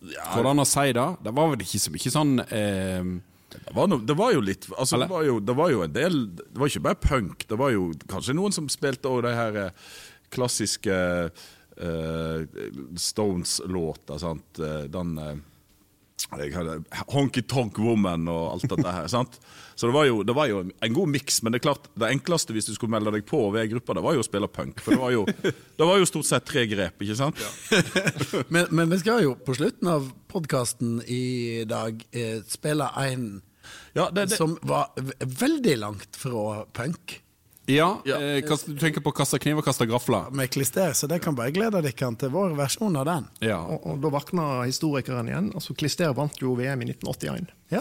Hvordan 0.00 0.62
å 0.62 0.68
si 0.68 0.92
det? 0.96 1.08
Det 1.24 1.32
var 1.36 1.50
vel 1.52 1.64
ikke 1.64 1.80
så 1.82 1.90
mye 1.92 2.12
sånn 2.14 2.38
eh, 2.46 3.10
Det 3.50 3.74
var, 3.74 3.88
no, 3.90 3.98
det 3.98 4.14
var 4.18 4.32
jo 4.34 4.40
litt 4.44 4.68
altså, 4.76 4.98
det, 5.02 5.08
var 5.10 5.24
jo, 5.26 5.38
det 5.42 5.54
var 5.58 5.70
jo 5.72 5.82
en 5.84 5.94
del 5.94 6.18
Det 6.38 6.58
var 6.60 6.70
ikke 6.70 6.84
bare 6.86 7.00
punk. 7.02 7.46
Det 7.50 7.58
var 7.58 7.72
jo 7.74 7.90
kanskje 8.10 8.36
noen 8.38 8.54
som 8.54 8.68
spilte 8.70 9.10
òg 9.10 9.24
de 9.26 9.32
her 9.34 9.58
eh, 9.66 9.88
klassiske 10.30 10.96
uh, 11.80 12.42
Stones-låter. 12.96 14.18
sant? 14.18 14.58
Eh, 14.58 14.84
Den 14.92 15.18
eh, 15.18 15.36
jeg 16.28 16.54
hadde 16.54 16.78
Honky 17.12 17.42
Tonk 17.48 17.78
Woman 17.80 18.28
og 18.30 18.54
alt 18.54 18.68
dette 18.72 18.94
her. 18.94 19.08
sant? 19.14 19.38
Så 19.74 19.88
det 19.88 19.94
var, 19.96 20.04
jo, 20.08 20.20
det 20.26 20.34
var 20.36 20.50
jo 20.50 20.60
en 20.68 20.96
god 20.96 21.08
miks, 21.08 21.40
men 21.42 21.54
det 21.54 21.60
er 21.60 21.66
klart, 21.70 21.88
det 21.96 22.10
enkleste 22.12 22.52
hvis 22.52 22.68
du 22.68 22.74
skulle 22.76 22.92
melde 22.92 23.14
deg 23.14 23.24
på 23.28 23.40
ved 23.54 23.70
gruppa, 23.72 23.96
det 23.96 24.04
var 24.04 24.16
jo 24.16 24.24
å 24.24 24.26
spille 24.26 24.50
punk. 24.52 24.82
For 24.84 24.92
det 24.96 25.00
var 25.00 25.14
jo, 25.14 25.22
det 25.80 25.88
var 25.88 26.02
jo 26.02 26.08
stort 26.10 26.28
sett 26.28 26.48
tre 26.48 26.66
grep, 26.70 27.00
ikke 27.00 27.16
sant? 27.18 27.40
Men, 28.52 28.68
men 28.74 28.90
vi 28.90 28.98
skal 29.00 29.22
jo 29.24 29.32
på 29.38 29.54
slutten 29.56 29.88
av 29.90 30.08
podkasten 30.30 30.98
i 31.06 31.64
dag 31.68 32.02
eh, 32.10 32.40
spille 32.48 32.86
en 32.98 33.24
Ja, 33.94 34.08
det, 34.10 34.30
det, 34.30 34.36
som 34.38 34.56
var 34.66 34.92
veldig 35.40 35.76
langt 35.80 36.18
fra 36.18 36.64
punk. 36.76 37.20
Ja, 37.70 37.88
Ja. 38.04 38.16
Eh, 38.20 38.40
kast, 38.46 38.66
du 38.66 38.74
tenker 38.80 39.00
på 39.04 39.12
kaste 39.14 39.38
kniv 39.42 39.58
og 39.60 39.64
kaste 39.64 39.86
gafler? 39.88 40.30
Med 40.34 40.50
klister, 40.50 40.92
så 40.98 41.08
det 41.10 41.20
kan 41.24 41.34
bare 41.38 41.52
glede 41.54 41.80
dere 41.82 41.92
til 42.18 42.30
vår 42.34 42.56
versjon 42.58 42.96
av 43.00 43.06
den. 43.06 43.28
Ja. 43.46 43.58
og, 43.62 43.86
og 43.86 44.00
da 44.02 44.10
våkna 44.16 44.48
historikeren 44.66 45.28
igjen. 45.30 45.52
Altså, 45.54 45.74
Klister 45.78 46.12
vant 46.16 46.36
jo 46.42 46.54
VM 46.58 46.82
i 46.82 46.90
1981. 46.92 47.46
Ja. 47.70 47.80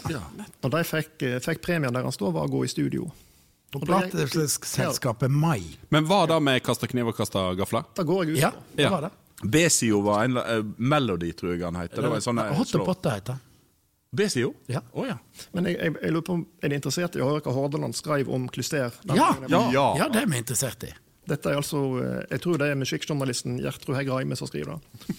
Og 0.63 0.71
de 0.71 0.83
fikk, 0.85 1.15
eh, 1.25 1.39
fikk 1.43 1.61
premien 1.65 1.93
deres 1.95 2.17
da 2.21 2.29
var 2.31 2.47
å 2.47 2.53
gå 2.53 2.63
i 2.65 2.71
studio. 2.71 3.09
Og 3.75 3.83
plateselskapet 3.85 5.29
Mai. 5.29 5.61
Men 5.93 6.05
hva 6.09 6.23
da 6.29 6.39
med 6.41 6.63
kaste 6.65 6.87
kniv 6.89 7.11
og 7.11 7.17
kaste 7.17 7.41
gafler? 7.59 7.85
Da 7.95 8.03
går 8.07 8.25
jeg 8.25 8.33
ut 8.37 8.39
Ja, 8.41 8.49
på. 8.51 8.63
det 8.75 8.83
Ja. 8.83 8.89
var 8.89 9.01
det. 9.01 9.11
B-sida 9.43 10.01
var 10.03 10.23
en 10.25 10.37
uh, 10.37 10.63
Melody, 10.77 11.31
tror 11.33 11.53
jeg 11.55 11.61
han 11.63 11.75
heter. 11.75 12.01
Det 12.01 12.09
var 12.09 12.15
en 12.15 12.21
sånn 12.21 12.39
eh, 12.39 12.85
potte 12.85 13.09
heter 13.13 13.37
B-sida? 14.11 14.49
Ja. 14.71 14.81
Å 14.97 15.05
ja. 15.05 15.17
Men 15.53 15.69
jeg, 15.69 15.77
jeg, 15.77 15.93
jeg 16.01 16.13
lurer 16.15 16.25
på 16.25 16.37
om 16.39 16.45
er 16.65 16.71
de 16.71 16.79
interessert 16.79 17.17
i 17.17 17.21
å 17.21 17.27
høre 17.29 17.43
hva 17.45 17.53
Hordaland 17.53 17.97
skrev 17.97 18.31
om 18.33 18.47
Klister? 18.49 18.95
den 19.05 19.19
Ja, 19.19 19.29
ja, 19.51 19.61
ja, 19.99 20.07
det 20.09 20.23
er 20.23 20.31
vi 20.31 20.41
interessert 20.41 20.85
i. 20.87 20.91
Dette 21.29 21.51
er 21.51 21.59
altså, 21.59 21.79
eh, 22.01 22.23
Jeg 22.31 22.41
tror 22.41 22.57
det 22.57 22.71
er 22.71 22.79
musikkjournalisten 22.79 23.59
Gjertrud 23.61 23.97
Hegg 23.99 24.09
Reime 24.09 24.37
som 24.39 24.49
skriver 24.49 24.77
det. 24.79 25.17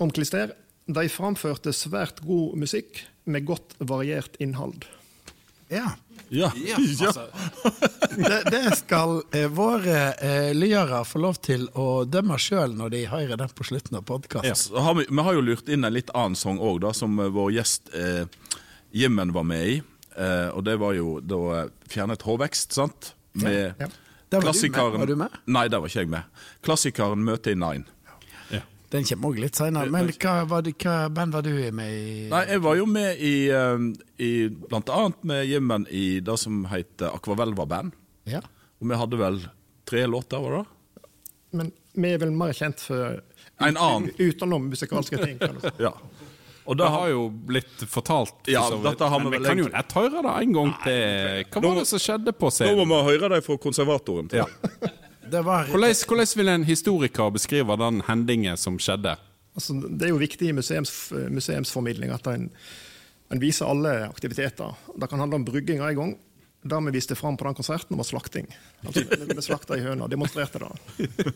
Om 0.00 0.12
Klister. 0.14 0.54
De 0.90 1.02
framførte 1.12 1.74
svært 1.76 2.22
god 2.26 2.56
musikk 2.58 3.02
med 3.30 3.44
godt 3.46 3.74
variert 3.78 4.38
innhold. 4.42 4.86
Ja. 5.70 5.90
Ja. 6.28 6.52
Ja, 6.66 6.76
altså, 6.76 7.26
Det, 8.16 8.42
det 8.50 8.76
skal 8.78 9.22
eh, 9.34 9.48
våre 9.50 10.12
eh, 10.14 10.50
lyere 10.54 11.02
få 11.04 11.18
lov 11.22 11.40
til 11.42 11.66
å 11.78 12.04
dømme 12.06 12.36
sjøl 12.38 12.74
når 12.78 12.92
de 12.94 13.00
hører 13.10 13.40
den 13.40 13.50
på 13.54 13.66
slutten 13.66 13.98
av 13.98 14.04
podkasten. 14.06 14.50
Yes. 14.50 14.68
vi, 14.70 15.06
vi 15.10 15.24
har 15.26 15.38
jo 15.38 15.42
lurt 15.42 15.70
inn 15.70 15.86
en 15.86 15.94
litt 15.94 16.10
annen 16.14 16.38
sang 16.38 16.60
òg, 16.62 16.86
som 16.94 17.18
eh, 17.18 17.30
vår 17.34 17.54
gjest 17.58 17.90
eh, 17.98 18.26
Jimmen 18.94 19.34
var 19.34 19.46
med 19.46 19.66
i. 19.72 19.80
Eh, 20.16 20.48
og 20.54 20.64
det 20.66 20.76
var 20.82 20.94
jo 20.98 21.18
da 21.22 21.40
eh, 21.60 21.66
Fjernet 21.90 22.22
hårvekst, 22.26 22.78
sant? 22.78 23.12
Med 23.32 23.74
Ja. 23.78 23.86
ja. 23.86 23.90
var 24.30 24.52
du 24.52 24.70
med. 24.70 24.98
Var 24.98 25.06
du 25.10 25.16
med? 25.18 25.40
Nei, 25.50 25.66
der 25.70 25.82
var 25.82 25.90
ikke 25.90 26.04
jeg 26.04 26.12
med. 26.14 26.46
Klassikeren 26.66 27.26
Møte 27.26 27.54
i 27.54 27.58
Nine. 27.58 27.86
Den 28.90 29.04
kommer 29.06 29.30
òg 29.30 29.38
litt 29.38 29.54
seinere. 29.58 29.90
Men 29.94 30.08
hva, 30.18 30.32
var 30.50 30.64
det, 30.66 30.72
hva 30.82 30.94
band 31.14 31.36
var 31.36 31.44
du 31.46 31.52
med 31.76 31.92
i? 31.94 32.14
Nei, 32.32 32.40
jeg 32.50 32.62
var 32.64 32.74
jo 32.80 32.86
med 32.90 33.20
i, 33.22 33.34
eh, 33.54 33.84
i 34.18 34.30
Blant 34.50 34.90
annet 34.90 35.22
med 35.30 35.44
Jimmen 35.46 35.86
i 35.94 36.20
det 36.26 36.36
som 36.42 36.64
heter 36.72 37.12
Akvavelva 37.14 37.66
Band. 37.70 37.94
Ja. 38.26 38.40
Og 38.80 38.88
vi 38.90 38.98
hadde 38.98 39.20
vel 39.20 39.38
tre 39.86 40.06
låter, 40.10 40.42
var 40.42 40.56
det? 40.58 41.08
Men 41.60 41.70
vi 41.94 42.10
er 42.14 42.18
vel 42.22 42.34
mer 42.34 42.52
kjent 42.54 42.82
for 42.82 43.20
En 43.60 43.76
annen. 43.76 44.10
utenom 44.18 44.68
musikalske 44.70 45.18
ting. 45.22 45.38
kan 45.38 45.54
du 45.58 45.60
si. 45.68 45.74
Ja. 45.86 45.94
Og 46.70 46.76
det 46.78 46.86
har 46.86 47.08
jo 47.10 47.22
blitt 47.30 47.80
fortalt. 47.90 48.46
Ja, 48.46 48.60
dette 48.84 49.06
har 49.10 49.22
vi 49.24 49.30
vi 49.32 49.40
kan 49.42 49.58
jo 49.58 49.64
nett 49.72 49.94
høre 49.96 50.20
det 50.22 50.34
en 50.44 50.52
gang 50.54 50.74
til. 50.84 51.46
Hva 51.50 51.62
var 51.64 51.78
det 51.80 51.86
som 51.88 51.98
skjedde 52.02 52.34
på 52.36 52.50
scenen? 52.52 52.76
Nå 52.78 52.84
må 52.86 53.00
vi 53.06 53.14
høre 53.16 53.30
det 53.32 53.40
fra 53.46 53.56
konservatoren. 53.58 54.28
Ja. 54.34 54.44
Var 55.46 55.66
Hvordan, 55.70 55.94
hvordan 56.08 56.32
vil 56.36 56.48
en 56.48 56.64
historiker 56.64 57.30
beskrive 57.30 57.76
den 57.78 58.02
hendingen 58.08 58.56
som 58.58 58.78
skjedde? 58.78 59.16
Altså, 59.54 59.74
det 59.82 60.06
er 60.08 60.12
jo 60.14 60.20
viktig 60.20 60.48
i 60.50 60.56
museums, 60.56 60.92
museumsformidling 61.30 62.10
at 62.14 62.26
en 62.26 62.50
En 63.30 63.38
viser 63.38 63.66
alle 63.70 64.08
aktiviteter. 64.08 64.72
Det 64.98 65.06
kan 65.08 65.20
handle 65.22 65.36
om 65.38 65.44
brygging 65.46 65.78
en 65.86 65.94
gang. 65.94 66.16
Det 66.62 66.80
vi 66.84 66.90
viste 66.90 67.14
fram 67.14 67.36
på 67.36 67.44
den 67.46 67.54
konserten, 67.54 67.96
var 67.96 68.04
slakting. 68.04 68.48
Altså, 68.84 69.04
vi- 69.06 69.42
slakta 69.42 69.76
ei 69.76 69.84
høne 69.84 70.02
og 70.02 70.10
demonstrerte 70.10 70.58
det. 70.58 70.70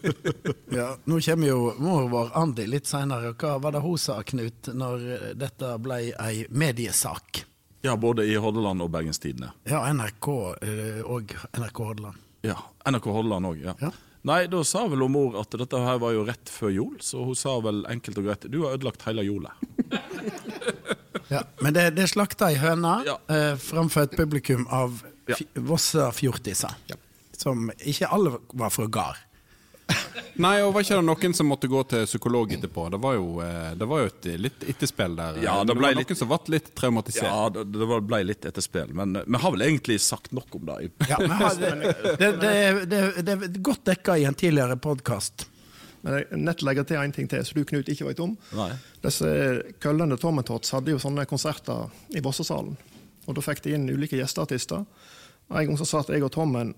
Ja, 0.74 0.96
nå 1.06 1.20
kommer 1.22 1.46
jo 1.46 1.74
mor 1.78 2.08
vår 2.10 2.32
Andi 2.34 2.66
litt 2.66 2.86
seinere. 2.90 3.30
Hva 3.38 3.60
var 3.62 3.72
det 3.76 3.80
hun 3.84 3.96
sa, 3.98 4.18
Knut, 4.26 4.72
når 4.74 5.34
dette 5.38 5.70
ble 5.78 6.00
ei 6.18 6.46
mediesak? 6.50 7.44
Ja, 7.84 7.94
både 7.96 8.26
i 8.26 8.34
Hordaland 8.34 8.82
og 8.82 8.90
Bergenstidene. 8.90 9.52
Ja, 9.68 9.84
NRK 9.92 10.28
eh, 10.66 11.00
og 11.04 11.30
NRK 11.60 11.78
Hordaland. 11.84 12.18
Ja, 12.44 12.58
NRK 12.90 13.06
Hordaland 13.10 13.48
òg. 13.54 13.62
Ja. 13.64 13.74
Ja. 13.80 13.90
Nei, 14.24 14.42
da 14.48 14.62
sa 14.64 14.86
vel 14.88 15.02
hun 15.04 15.12
mor 15.12 15.34
at 15.40 15.52
dette 15.60 15.80
her 15.84 15.98
var 16.00 16.14
jo 16.16 16.22
rett 16.24 16.48
før 16.52 16.70
jul, 16.72 16.94
så 17.04 17.24
hun 17.26 17.36
sa 17.36 17.58
vel 17.64 17.82
enkelt 17.92 18.20
og 18.20 18.24
greit 18.28 18.46
du 18.52 18.62
har 18.64 18.76
ødelagt 18.78 19.04
hele 19.08 19.24
jula'. 19.26 19.52
Ja, 21.32 21.40
men 21.64 21.72
det, 21.74 21.86
det 21.96 22.04
slakta 22.12 22.50
ei 22.52 22.58
høne 22.60 22.98
Ja. 23.08 23.14
eh, 23.32 23.54
framfor 23.56 24.04
et 24.04 24.16
publikum 24.16 24.66
av 24.70 25.00
Ja. 25.26 25.36
Vossa 25.56 26.10
fjortiser. 26.12 26.68
Som 27.32 27.70
ikke 27.80 28.10
alle 28.12 28.34
var 28.52 28.68
fra 28.70 28.84
gard. 28.86 29.16
Nei, 30.36 30.56
og 30.66 30.72
var 30.74 30.82
ikke 30.82 30.96
det 30.98 31.04
noen 31.06 31.34
som 31.38 31.46
måtte 31.46 31.68
gå 31.70 31.80
til 31.86 32.06
psykolog 32.08 32.50
etterpå? 32.56 32.88
Det 32.90 32.98
var 33.02 33.14
jo, 33.14 33.26
eh, 33.44 33.74
det 33.78 33.86
var 33.86 34.00
jo 34.02 34.06
et 34.10 34.24
litt 34.42 34.64
etterspill 34.72 35.14
der. 35.18 35.36
Ja, 35.44 35.60
det 35.62 35.74
det 35.74 35.80
var 35.82 35.94
litt- 35.94 36.10
noen 36.10 36.18
som 36.18 36.28
ble 36.32 36.38
litt 36.56 36.70
traumatisert. 36.74 37.28
Ja, 37.28 37.48
det, 37.54 37.64
det 37.70 38.00
ble 38.08 38.20
litt 38.26 38.44
etterspill, 38.50 38.90
men 38.98 39.14
vi 39.26 39.38
har 39.44 39.52
vel 39.54 39.62
egentlig 39.68 40.00
sagt 40.02 40.32
nok 40.34 40.56
om 40.58 40.64
det. 40.72 40.90
Ja, 41.08 41.20
men 41.20 41.30
har- 41.38 41.54
det, 41.60 41.92
det, 42.18 42.30
det, 42.42 42.54
er- 42.64 42.80
det, 42.90 43.02
det 43.28 43.36
er 43.36 43.58
godt 43.70 43.84
dekka 43.86 44.16
i 44.18 44.24
en 44.26 44.34
tidligere 44.34 44.76
podkast. 44.76 45.46
Men 46.04 46.18
jeg 46.18 46.40
nett 46.42 46.62
legger 46.66 46.84
til 46.84 46.98
en 47.00 47.12
ting 47.16 47.28
til, 47.30 47.44
som 47.46 47.56
du 47.56 47.64
Knut 47.64 47.88
ikke 47.88 48.04
vet 48.10 48.18
om. 48.20 48.34
Nei. 48.58 48.72
Disse 49.06 49.30
køllene 49.80 50.18
Tommetots 50.20 50.74
hadde 50.74 50.92
jo 50.92 50.98
sånne 51.00 51.24
konserter 51.30 51.86
i 52.12 52.20
Vossesalen. 52.20 52.74
Og 53.24 53.38
da 53.38 53.40
fikk 53.40 53.62
de 53.64 53.72
inn 53.78 53.86
ulike 53.88 54.18
gjesteartister. 54.18 54.82
Og 55.48 55.56
En 55.62 55.70
gang 55.70 55.78
så 55.80 55.86
satt 55.88 56.10
jeg 56.12 56.26
og 56.26 56.32
Tommen, 56.34 56.74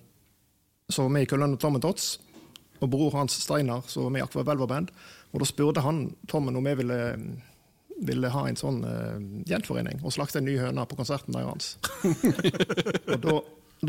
som 0.92 1.08
var 1.08 1.16
med 1.16 1.24
i 1.26 1.30
køllene 1.32 1.58
Tommetots, 1.58 2.18
og 2.80 2.90
bror 2.92 3.14
hans 3.16 3.38
Steinar, 3.42 3.84
som 3.86 4.06
var 4.06 4.14
med 4.14 4.24
i 4.24 4.26
Aqua 4.26 4.44
Velva 4.46 4.68
Band. 4.70 4.92
Og 5.32 5.42
da 5.42 5.48
spurte 5.48 5.84
han 5.84 6.06
Tommen 6.30 6.56
om 6.56 6.66
jeg 6.68 6.80
ville, 6.80 6.98
ville 8.08 8.32
ha 8.32 8.46
en 8.48 8.58
sånn 8.58 8.82
uh, 8.86 9.16
gjenforening 9.48 10.00
og 10.02 10.14
slakte 10.14 10.40
en 10.40 10.48
ny 10.48 10.56
høne 10.60 10.86
på 10.88 10.98
konserten 10.98 11.36
deres. 11.36 11.76
og 13.10 13.18
da, 13.24 13.40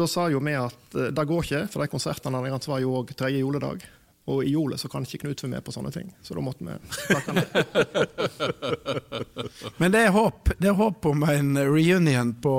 da 0.03 0.09
sa 0.11 0.27
jo 0.33 0.41
vi 0.43 0.57
at 0.57 0.97
uh, 0.97 1.09
det 1.13 1.27
går 1.29 1.45
ikke, 1.45 1.63
for 1.71 1.83
de 1.83 1.93
konsertene 1.93 2.43
deres 2.47 2.69
var 2.71 2.83
jo 2.83 2.97
òg 3.01 3.15
tredje 3.15 3.43
juledag. 3.43 3.87
Og 4.27 4.43
i 4.43 4.51
jula 4.51 4.75
så 4.75 4.89
kan 4.91 5.05
ikke 5.07 5.21
Knut 5.21 5.39
være 5.43 5.53
med 5.53 5.63
på 5.63 5.71
sånne 5.71 5.91
ting. 5.95 6.09
Så 6.19 6.35
da 6.35 6.41
måtte 6.43 6.65
vi 6.67 6.73
takke 7.07 7.31
nei. 7.37 7.45
Men 9.79 9.93
det 9.93 10.01
er 10.03 10.11
håp. 10.11 10.51
Det 10.59 10.67
er 10.67 10.75
håp 10.75 11.07
om 11.07 11.23
en 11.31 11.55
reunion 11.55 12.33
på 12.43 12.55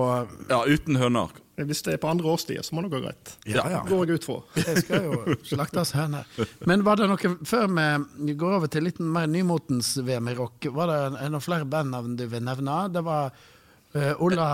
Ja, 0.49 0.63
uten 0.65 0.97
høner. 0.97 1.35
Hvis 1.67 1.83
det 1.83 1.97
er 1.97 2.01
på 2.03 2.11
andre 2.11 2.29
årstider, 2.31 2.63
så 2.63 2.77
må 2.77 2.85
det 2.85 2.93
gå 2.93 3.01
greit. 3.03 3.33
Ja, 3.51 3.65
ja. 3.73 3.81
Går 3.89 4.07
jeg 4.07 4.21
ut 4.21 4.27
fra. 4.29 4.37
Det 4.55 4.77
skal 4.85 5.09
jo 5.09 5.37
slaktes 5.49 5.91
høner. 5.97 6.29
Men 6.71 6.85
var 6.87 7.01
det 7.01 7.09
noe, 7.11 7.33
før 7.49 7.67
vi 7.75 8.37
går 8.39 8.59
over 8.61 8.71
til 8.71 8.87
litt 8.87 9.01
mer 9.03 9.27
nymotens 9.31 9.97
VM 10.07 10.31
i 10.31 10.37
rock, 10.39 10.69
var 10.75 10.93
det 10.93 10.99
en- 11.09 11.33
noen 11.35 11.43
flere 11.45 11.67
bandnavn 11.67 12.15
du 12.19 12.27
vil 12.31 12.45
nevne? 12.47 12.79
Det 12.95 13.03
var 13.07 13.33
uh, 13.35 14.15
Olla 14.23 14.49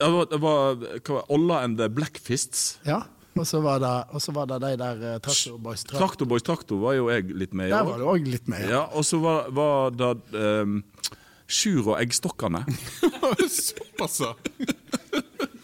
Det 0.00 0.10
var, 0.10 0.26
det 0.32 0.42
var 0.42 0.76
hva 0.82 1.16
var, 1.20 1.24
Olla 1.30 1.62
and 1.64 1.78
the 1.78 1.88
Blackfists. 1.92 2.78
Ja. 2.88 3.02
Og 3.38 3.46
så 3.46 3.60
var 3.62 3.78
det, 3.78 3.94
var 4.34 4.46
det 4.50 4.58
de 4.64 4.70
der 4.80 5.02
uh, 5.04 5.18
Traktor 5.22 5.58
Boys. 5.62 5.84
Tra 5.86 6.00
Traktor 6.02 6.26
Boys 6.26 6.42
Traktor 6.42 6.80
var 6.82 6.96
jo 6.98 7.06
jeg 7.12 7.30
litt 7.30 7.54
med 7.54 7.70
i 7.70 7.74
der 7.76 7.86
var 7.86 8.00
du 8.00 8.08
òg 8.10 8.26
litt 8.26 8.48
med. 8.50 8.66
Ja, 8.68 8.88
og 8.90 9.06
så 9.06 9.20
var, 9.22 9.52
var 9.54 9.94
det 9.94 10.10
um, 10.34 10.80
Sjur 11.50 11.92
og 11.92 11.96
Eggstokkene. 12.00 12.62
Såpass. 13.50 14.20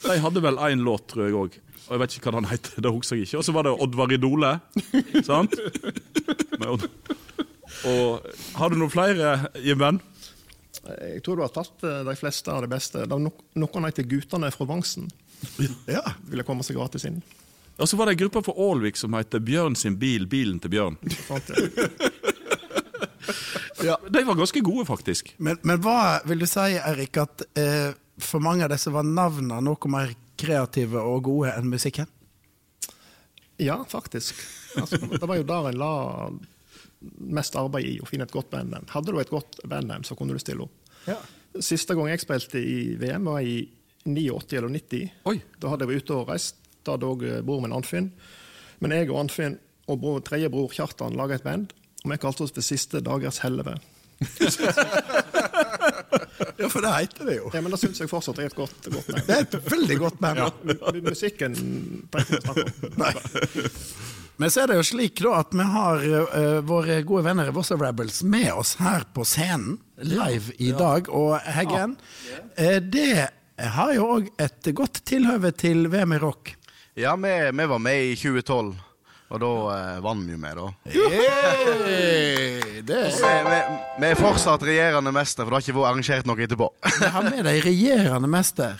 De 0.06 0.18
hadde 0.22 0.42
vel 0.44 0.58
én 0.68 0.82
låt, 0.86 1.06
tror 1.12 1.26
jeg 1.28 1.38
òg. 1.38 1.60
Og 1.86 1.94
jeg 1.94 2.02
vet 2.02 2.16
ikke 2.18 2.30
hva 2.32 2.40
den 2.40 2.50
heter. 2.50 2.80
det 2.82 2.90
husker 2.90 3.18
jeg 3.20 3.28
ikke. 3.28 3.38
Og 3.40 3.46
så 3.46 3.54
var 3.54 3.68
det 3.68 3.76
Oddvar 3.86 4.14
Idole. 4.16 4.52
sant? 5.26 5.54
Odd. 6.66 6.88
Og 7.86 8.26
har 8.58 8.72
du 8.72 8.78
noen 8.80 8.90
flere, 8.90 9.36
Jimben? 9.62 10.00
Jeg 10.86 11.22
tror 11.26 11.38
du 11.38 11.42
har 11.42 11.54
tatt 11.54 11.82
eh, 11.86 12.02
de 12.06 12.14
fleste 12.18 12.50
av 12.52 12.62
de 12.62 12.70
beste. 12.70 13.02
Det 13.02 13.10
var 13.10 13.22
no 13.22 13.32
noen 13.58 13.88
heter 13.88 14.06
Gutane 14.06 14.50
fra 14.54 14.66
Vangsen. 14.68 15.08
Ja. 15.90 16.02
Ville 16.30 16.46
komme 16.46 16.66
seg 16.66 16.78
gratis 16.78 17.06
inn. 17.08 17.20
Og 17.76 17.88
så 17.90 17.98
var 17.98 18.08
det 18.08 18.16
ei 18.16 18.20
gruppe 18.22 18.40
fra 18.46 18.54
Ålvik 18.66 18.96
som 18.96 19.14
heter 19.18 19.42
Bjørn 19.44 19.76
sin 19.76 19.98
bil, 20.00 20.24
bilen 20.30 20.58
til 20.62 20.72
Bjørn. 20.72 20.96
Sant, 21.26 21.50
ja. 21.52 22.12
Ja. 23.84 23.96
De 24.08 24.22
var 24.24 24.38
ganske 24.38 24.60
gode, 24.64 24.86
faktisk. 24.88 25.34
Men, 25.36 25.58
men 25.66 25.80
hva 25.84 26.22
vil 26.28 26.40
du 26.40 26.46
si, 26.48 26.76
Erik, 26.78 27.18
at 27.20 27.42
eh, 27.58 27.90
for 28.22 28.40
mange 28.44 28.64
av 28.64 28.72
disse 28.72 28.92
var 28.94 29.04
navnene 29.04 29.58
noe 29.66 29.90
mer 29.92 30.14
kreative 30.40 31.00
og 31.00 31.26
gode 31.28 31.52
enn 31.56 31.68
musikken? 31.72 32.08
ja, 33.56 33.84
faktisk. 33.88 34.34
Altså, 34.76 34.96
det 34.96 35.24
var 35.28 35.38
jo 35.38 35.46
der 35.48 35.70
en 35.70 35.78
la 35.80 35.92
mest 37.20 37.56
arbeid 37.56 37.86
i 37.88 37.94
å 38.02 38.08
finne 38.08 38.26
et 38.26 38.34
godt 38.34 38.50
bandnavn. 38.52 38.88
Hadde 38.92 39.12
du 39.14 39.20
et 39.20 39.32
godt 39.32 39.60
bandnavn, 39.68 40.04
så 40.04 40.16
kunne 40.18 40.36
du 40.36 40.42
stille 40.42 40.66
opp. 40.66 40.92
Ja. 41.06 41.16
Siste 41.64 41.96
gang 41.96 42.10
jeg 42.10 42.20
spilte 42.24 42.60
i 42.60 42.96
VM, 43.00 43.28
var 43.30 43.40
i 43.40 43.62
89 44.04 44.58
eller 44.58 44.72
90. 44.74 45.14
Oi. 45.30 45.38
Da 45.60 45.72
hadde 45.72 45.86
jeg 45.86 45.94
vært 45.94 46.04
ute 46.04 46.18
og 46.18 46.32
reist. 46.32 46.60
Da 46.84 46.94
hadde 46.96 47.08
òg 47.08 47.24
bror 47.46 47.62
min 47.64 47.74
Anfinn. 47.74 48.10
Men 48.84 48.94
jeg 48.94 49.08
og 49.10 49.24
Anfinn 49.24 49.56
og 49.90 50.00
bror, 50.02 50.20
tredje 50.26 50.50
bror 50.52 50.72
Kjartan 50.74 51.16
laga 51.18 51.38
et 51.38 51.46
band. 51.46 51.72
Og 52.06 52.12
vi 52.12 52.22
kalte 52.22 52.46
oss 52.46 52.54
for 52.54 52.62
Siste 52.62 53.02
dagers 53.02 53.42
helvete. 53.42 53.74
ja, 56.56 56.68
for 56.70 56.80
det 56.80 56.92
heter 56.94 57.26
det 57.26 57.34
jo. 57.40 57.50
Ja, 57.52 57.60
men 57.60 57.74
det 57.74 57.80
syns 57.82 57.98
jeg 58.00 58.08
fortsatt 58.08 58.38
er 58.40 58.46
et 58.46 58.54
godt, 58.56 58.86
godt 58.86 59.08
navn. 59.10 59.24
Det 59.26 59.34
er 59.34 59.42
et 59.42 59.56
veldig 59.72 59.96
godt 60.00 60.22
navn. 60.22 60.38
Ja. 60.38 60.50
Musikken 61.02 61.58
trenger 62.14 62.30
vi 62.30 62.36
ikke 62.36 62.46
snakke 62.46 62.64
om. 62.70 62.70
Nei. 63.02 63.12
Men 64.36 64.52
så 64.52 64.62
er 64.62 64.70
det 64.70 64.76
jo 64.78 64.84
slik 64.84 65.20
da 65.24 65.34
at 65.40 65.54
vi 65.56 65.66
har 65.74 66.02
uh, 66.06 66.60
våre 66.68 67.00
gode 67.08 67.24
venner 67.26 67.50
i 67.50 67.54
Vossa 67.56 67.76
Rebels 67.80 68.22
med 68.22 68.52
oss 68.52 68.76
her 68.78 69.02
på 69.16 69.24
scenen 69.26 69.78
live 70.04 70.54
i 70.62 70.70
dag. 70.76 71.10
Og 71.10 71.40
Heggen, 71.56 71.96
eh, 72.54 72.78
det 72.84 73.28
har 73.56 73.94
jo 73.96 74.06
òg 74.18 74.30
et 74.38 74.70
godt 74.76 75.02
tilhøve 75.08 75.50
til 75.56 75.88
VM 75.92 76.12
i 76.14 76.20
rock. 76.22 76.54
Ja, 76.96 77.16
vi, 77.20 77.32
vi 77.52 77.66
var 77.68 77.80
med 77.82 78.12
i 78.12 78.16
2012, 78.16 78.76
og 79.26 79.40
da 79.42 79.48
eh, 79.74 79.98
vant 80.04 80.22
vi 80.26 80.32
jo 80.36 80.38
med, 80.38 80.54
da. 80.58 80.66
Hey, 80.86 81.00
det 82.86 82.98
Vi, 83.10 83.32
vi, 83.50 83.58
vi 83.98 84.06
er 84.10 84.16
fortsatt 84.20 84.62
regjerende 84.66 85.12
mester, 85.14 85.42
for 85.42 85.50
det 85.50 85.56
har 85.58 85.64
ikke 85.66 85.78
vært 85.80 85.90
arrangert 85.90 86.26
noe 86.30 86.42
etterpå. 86.46 86.66
Vi 87.00 87.06
har 87.16 87.24
med 87.26 87.42
deg 87.48 87.56
regjerende 87.66 88.28
mester. 88.30 88.74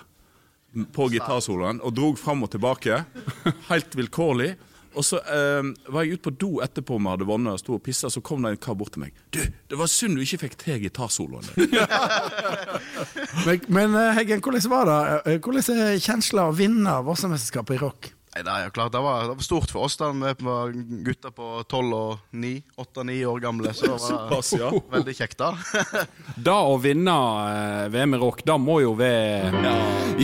på 0.93 1.09
gitarsoloen 1.13 1.81
og 1.85 1.95
drog 1.97 2.19
fram 2.21 2.45
og 2.47 2.53
tilbake. 2.55 3.03
Helt 3.73 3.97
vilkårlig. 3.99 4.55
Og 4.93 5.05
så 5.09 5.21
eh, 5.25 5.65
var 5.89 6.05
jeg 6.05 6.19
ute 6.19 6.27
på 6.27 6.33
do 6.37 6.51
etterpå 6.65 6.99
vi 7.01 7.09
hadde 7.09 7.25
vunnet 7.29 7.57
og 7.57 7.61
sto 7.63 7.77
og 7.79 7.83
pissa, 7.85 8.11
så 8.13 8.21
kom 8.25 8.45
det 8.45 8.53
en 8.53 8.61
kar 8.61 8.77
bort 8.77 8.93
til 8.93 9.07
meg. 9.07 9.15
'Du, 9.33 9.41
det 9.41 9.79
var 9.81 9.89
synd 9.89 10.19
du 10.19 10.25
ikke 10.25 10.43
fikk 10.45 10.59
til 10.61 10.83
gitarsoloen 10.85 11.47
din'. 11.55 11.73
Men, 13.47 13.63
men 13.69 13.95
eh, 13.97 14.13
Heggen, 14.19 14.43
hvordan 14.45 14.71
var 14.71 14.85
det? 14.91 14.99
Eh, 15.33 15.39
Hvordan 15.41 15.79
er 15.87 16.03
kjensla 16.03 16.51
å 16.51 16.57
vinne 16.57 16.99
Vossemesterskapet 17.07 17.79
i 17.79 17.81
rock? 17.81 18.13
Nei, 18.33 18.41
det 18.47 18.53
er 18.53 18.63
jo 18.65 18.71
klart, 18.73 18.93
det 18.95 19.01
var, 19.05 19.27
det 19.29 19.35
var 19.37 19.45
stort 19.45 19.73
for 19.75 19.85
oss 19.85 19.99
da 20.01 20.07
vi 20.09 20.31
var 20.47 20.71
gutter 21.05 21.33
på 21.37 21.49
12 21.69 21.91
og 21.93 22.23
9, 22.33 22.53
8-9 22.81 23.17
år 23.29 23.43
gamle. 23.45 23.73
Så 23.77 23.85
det 23.85 23.91
var 23.93 24.01
Såpass, 24.07 24.53
ja. 24.57 24.71
veldig 24.95 25.15
kjekt, 25.19 25.37
da. 25.43 25.51
Da 26.49 26.55
å 26.65 26.79
vinne 26.81 27.17
eh, 27.51 27.91
VM 27.93 28.17
i 28.17 28.23
rock, 28.23 28.41
da 28.49 28.57
må 28.57 28.79
jo 28.81 28.95
være 28.97 29.53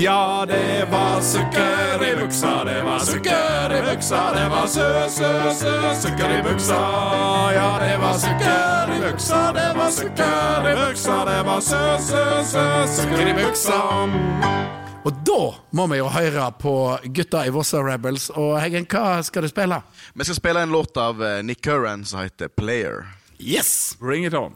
Ja, 0.00 0.46
det 0.48 0.88
var 0.88 1.20
sukker 1.20 2.06
i 2.08 2.14
buksa, 2.22 2.54
det 2.70 2.78
var 2.88 3.04
sukker 3.04 3.76
i 3.76 3.84
buksa, 3.90 4.24
det 4.38 4.48
var 4.56 4.72
sø, 4.72 4.88
sø, 5.12 5.30
sø, 5.60 5.76
sukker 6.06 6.36
i 6.38 6.42
buksa. 6.48 6.80
Ja, 7.58 7.68
det 7.84 7.94
var 8.00 8.16
sukker 8.24 8.96
i 8.96 9.00
buksa, 9.04 9.44
det 9.52 9.68
var 9.76 9.92
sukker 10.00 10.72
i 10.72 10.76
buksa, 10.80 11.20
det 11.28 11.38
var 11.52 11.60
sø, 11.60 11.84
sø, 12.08 12.26
sø, 12.56 12.68
sukker 12.96 13.34
i 13.34 13.40
buksa. 13.44 13.82
Og 15.08 15.14
da 15.24 15.42
må 15.72 15.86
vi 15.88 16.02
jo 16.02 16.08
høre 16.12 16.50
på 16.60 16.72
gutta 17.16 17.46
i 17.48 17.52
Vossa 17.54 17.80
Rebels. 17.80 18.26
Og 18.36 18.58
Heggen, 18.60 18.84
hva 18.92 19.22
skal 19.24 19.46
du 19.46 19.48
spille? 19.48 19.78
Vi 20.12 20.26
skal 20.28 20.36
spille 20.36 20.64
en 20.66 20.74
låt 20.74 21.00
av 21.00 21.22
eh, 21.24 21.38
Nick 21.40 21.62
Curran 21.64 22.04
som 22.04 22.20
heter 22.20 22.52
'Player'. 22.52 23.06
Yes! 23.38 23.96
Bring 24.00 24.26
it 24.26 24.34
on. 24.34 24.52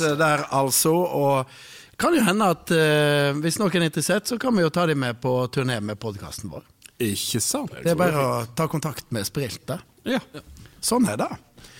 Der, 0.00 0.44
altså. 0.54 0.92
Og 0.94 1.46
kan 1.98 2.14
jo 2.14 2.22
hende 2.22 2.46
at 2.54 2.70
uh, 2.70 3.38
hvis 3.42 3.58
noen 3.58 3.74
er 3.82 3.88
interessert, 3.88 4.26
så 4.30 4.38
kan 4.38 4.54
vi 4.56 4.62
jo 4.62 4.70
ta 4.70 4.86
dem 4.86 5.00
med 5.02 5.18
på 5.22 5.32
turné 5.54 5.80
med 5.82 5.98
podkasten 5.98 6.50
vår. 6.52 6.62
Ikke 6.98 7.40
sant? 7.42 7.70
Det 7.84 7.92
er 7.92 7.98
bare 7.98 8.22
å 8.22 8.30
ta 8.58 8.66
kontakt 8.70 9.10
med 9.14 9.26
Sprilte. 9.26 9.80
Ja. 10.08 10.18
Sånn 10.82 11.06
er 11.10 11.18
det. 11.20 11.28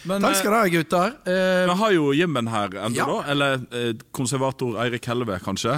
Men, 0.06 0.22
Takk 0.22 0.36
skal 0.38 0.52
du 0.54 0.56
ha, 0.58 0.66
gutter. 0.70 1.14
Eh, 1.26 1.64
Vi 1.70 1.74
har 1.80 1.92
jo 1.94 2.12
Jimmen 2.14 2.46
her 2.50 2.68
ennå, 2.84 2.94
Ja. 2.98 3.06
da. 3.06 3.16
Eller 3.32 3.60
eh, 3.74 3.92
konservator 4.14 4.78
Eirik 4.82 5.06
Helleve, 5.10 5.38
kanskje. 5.42 5.74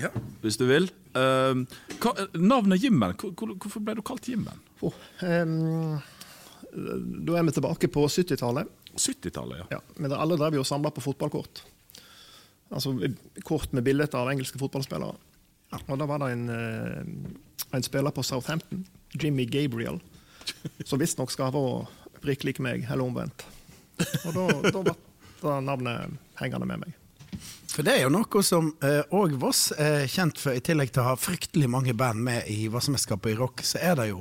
Ja. 0.00 0.08
Hvis 0.44 0.56
du 0.60 0.66
vil. 0.68 0.90
Uh, 1.16 1.64
hva, 2.00 2.12
navnet 2.40 2.80
Jimmen, 2.84 3.12
hvor, 3.20 3.32
hvor- 3.36 3.54
hvorfor 3.60 3.80
ble 3.84 3.96
du 3.98 4.02
kalt 4.02 4.28
Jimmen? 4.28 4.60
Oh, 4.82 4.92
um, 5.20 6.00
da 6.72 7.36
er 7.38 7.44
vi 7.48 7.52
tilbake 7.56 7.88
på 7.92 8.04
70-tallet. 8.08 8.68
70-tallet, 8.96 9.58
ja. 9.60 9.66
Ja, 9.76 9.80
men 10.00 10.12
alle 10.16 10.36
drev 10.40 10.56
jo 10.56 10.64
og 10.64 10.68
samla 10.68 10.90
på 10.92 11.04
fotballkort. 11.04 11.62
Altså 12.72 12.94
kort 13.44 13.72
med 13.76 13.84
bilder 13.84 14.10
av 14.16 14.30
engelske 14.32 14.60
fotballspillere. 14.60 15.16
Og 15.82 15.98
da 16.00 16.08
var 16.08 16.22
det 16.22 16.32
en, 16.34 16.48
eh, 16.52 17.76
en 17.76 17.84
spiller 17.84 18.12
på 18.12 18.24
Southampton, 18.24 18.84
Jimmy 19.12 19.46
Gabriel, 19.48 20.00
som 20.84 21.00
visstnok 21.00 21.32
skal 21.32 21.52
være 21.52 21.86
prikk 22.22 22.44
lik 22.44 22.60
meg, 22.64 22.86
eller 22.88 23.04
omvendt. 23.04 23.44
Og 24.26 24.34
da, 24.36 24.46
da 24.70 24.82
ble 25.42 25.56
navnet 25.66 26.18
hengende 26.40 26.68
med 26.68 26.84
meg. 26.84 26.98
For 27.72 27.84
det 27.86 27.94
er 27.96 28.02
jo 28.04 28.12
noe 28.12 28.42
som 28.44 28.68
òg 29.16 29.36
Voss 29.40 29.70
er 29.80 30.04
kjent 30.10 30.40
for, 30.40 30.52
i 30.52 30.60
tillegg 30.64 30.92
til 30.92 31.02
å 31.02 31.12
ha 31.12 31.14
fryktelig 31.16 31.70
mange 31.72 31.94
band 31.96 32.20
med 32.20 32.48
i 32.52 32.66
Vossmesterskapet 32.72 33.32
i 33.32 33.38
rock, 33.38 33.64
så 33.64 33.80
er 33.80 33.96
det 33.98 34.10
jo 34.10 34.20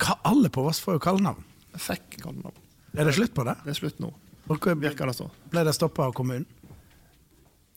hva 0.00 0.16
Alle 0.28 0.48
på 0.52 0.64
Voss 0.64 0.80
får 0.84 0.96
jo 0.96 1.04
kallenavn. 1.04 1.44
Fikk 1.76 2.18
kallenavn. 2.22 2.56
Er 2.96 3.08
det 3.08 3.16
slutt 3.18 3.34
på 3.36 3.44
det? 3.44 3.56
Det 3.64 3.74
er 3.74 3.78
slutt 3.78 3.98
nå, 4.00 4.12
Og 4.48 4.68
virker 4.80 5.08
det 5.10 5.16
så. 5.18 5.28
Ble 5.52 5.64
det 5.68 5.74
stoppa 5.76 6.08
av 6.08 6.16
kommunen? 6.16 6.46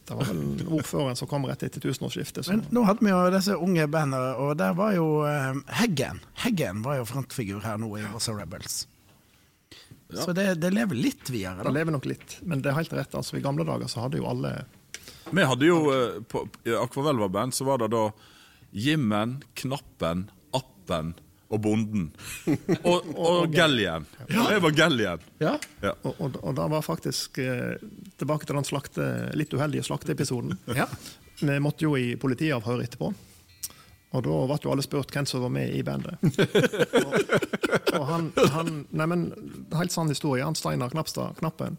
Det 0.10 0.16
var 0.18 0.26
vel 0.26 0.72
ordføreren 0.80 1.18
som 1.20 1.30
kom 1.30 1.44
rett 1.46 1.62
etter 1.68 1.84
tusenårsskiftet. 1.84 2.48
Men 2.50 2.64
nå 2.74 2.82
hadde 2.88 3.06
vi 3.06 3.12
jo 3.12 3.20
disse 3.34 3.54
unge 3.62 3.86
bandene, 3.92 4.32
og 4.42 4.56
der 4.58 4.74
var 4.78 4.96
jo 4.96 5.06
eh, 5.30 5.60
Heggen. 5.82 6.24
Heggen 6.42 6.82
var 6.86 6.98
jo 6.98 7.06
frontfigur 7.06 7.62
her 7.62 7.78
nå 7.78 7.92
i 8.00 8.08
Vossa 8.10 8.34
Rebels. 8.34 8.82
Så 10.10 10.34
det, 10.34 10.48
det 10.64 10.72
lever 10.74 10.98
litt 10.98 11.30
videre, 11.30 11.62
det 11.62 11.76
lever 11.76 11.94
nok 11.94 12.08
litt. 12.10 12.40
Men 12.42 12.64
det 12.66 12.72
er 12.72 12.80
helt 12.80 12.94
rett. 12.98 13.14
altså 13.14 13.38
I 13.38 13.44
gamle 13.46 13.68
dager 13.68 13.92
så 13.92 14.08
hadde 14.08 14.18
jo 14.18 14.26
alle 14.32 14.56
Vi 15.30 15.46
hadde 15.46 15.70
jo 15.70 15.80
eh, 15.94 16.18
på 16.26 16.48
i 16.66 16.74
Akvavelva-band 16.74 17.54
så 17.54 17.70
var 17.70 17.84
det 17.84 17.92
da 17.94 18.08
Jimmen, 18.74 19.44
Knappen, 19.58 20.32
Appen 20.58 21.14
og 21.50 21.62
Bonden. 21.62 22.10
Og, 22.90 23.08
og 23.18 23.54
Gellien. 23.54 24.06
Jeg 24.30 24.62
var 24.62 24.76
Gellien. 24.78 25.24
Ja. 25.42 25.56
Ja. 25.82 25.96
Og, 26.06 26.14
og, 26.22 26.38
og 26.44 26.54
da 26.60 26.68
var 26.70 26.86
faktisk 26.86 27.40
eh, 27.42 27.80
tilbake 28.22 28.46
til 28.46 28.60
den 28.60 28.68
slakte, 28.68 29.08
litt 29.38 29.54
uheldige 29.58 29.88
slakteepisoden. 29.88 30.54
Ja. 30.78 30.86
Vi 31.40 31.58
måtte 31.64 31.88
jo 31.88 31.96
i 31.98 32.14
politiavhør 32.22 32.84
etterpå. 32.86 33.10
Og 34.10 34.26
da 34.26 34.36
ble 34.50 34.58
jo 34.64 34.72
alle 34.74 34.86
spurt 34.86 35.12
hvem 35.14 35.28
som 35.30 35.44
var 35.46 35.52
med 35.54 35.74
i 35.74 35.84
bandet. 35.86 36.18
og, 37.06 37.18
og 37.94 38.06
han, 38.10 38.30
han 38.56 38.72
Nei, 38.90 39.10
men 39.10 39.28
helt 39.78 39.94
sann 39.94 40.10
historie. 40.10 40.46
Han 40.46 40.58
Steinar 40.58 40.94
Knapstad, 40.94 41.38
Knappen, 41.42 41.78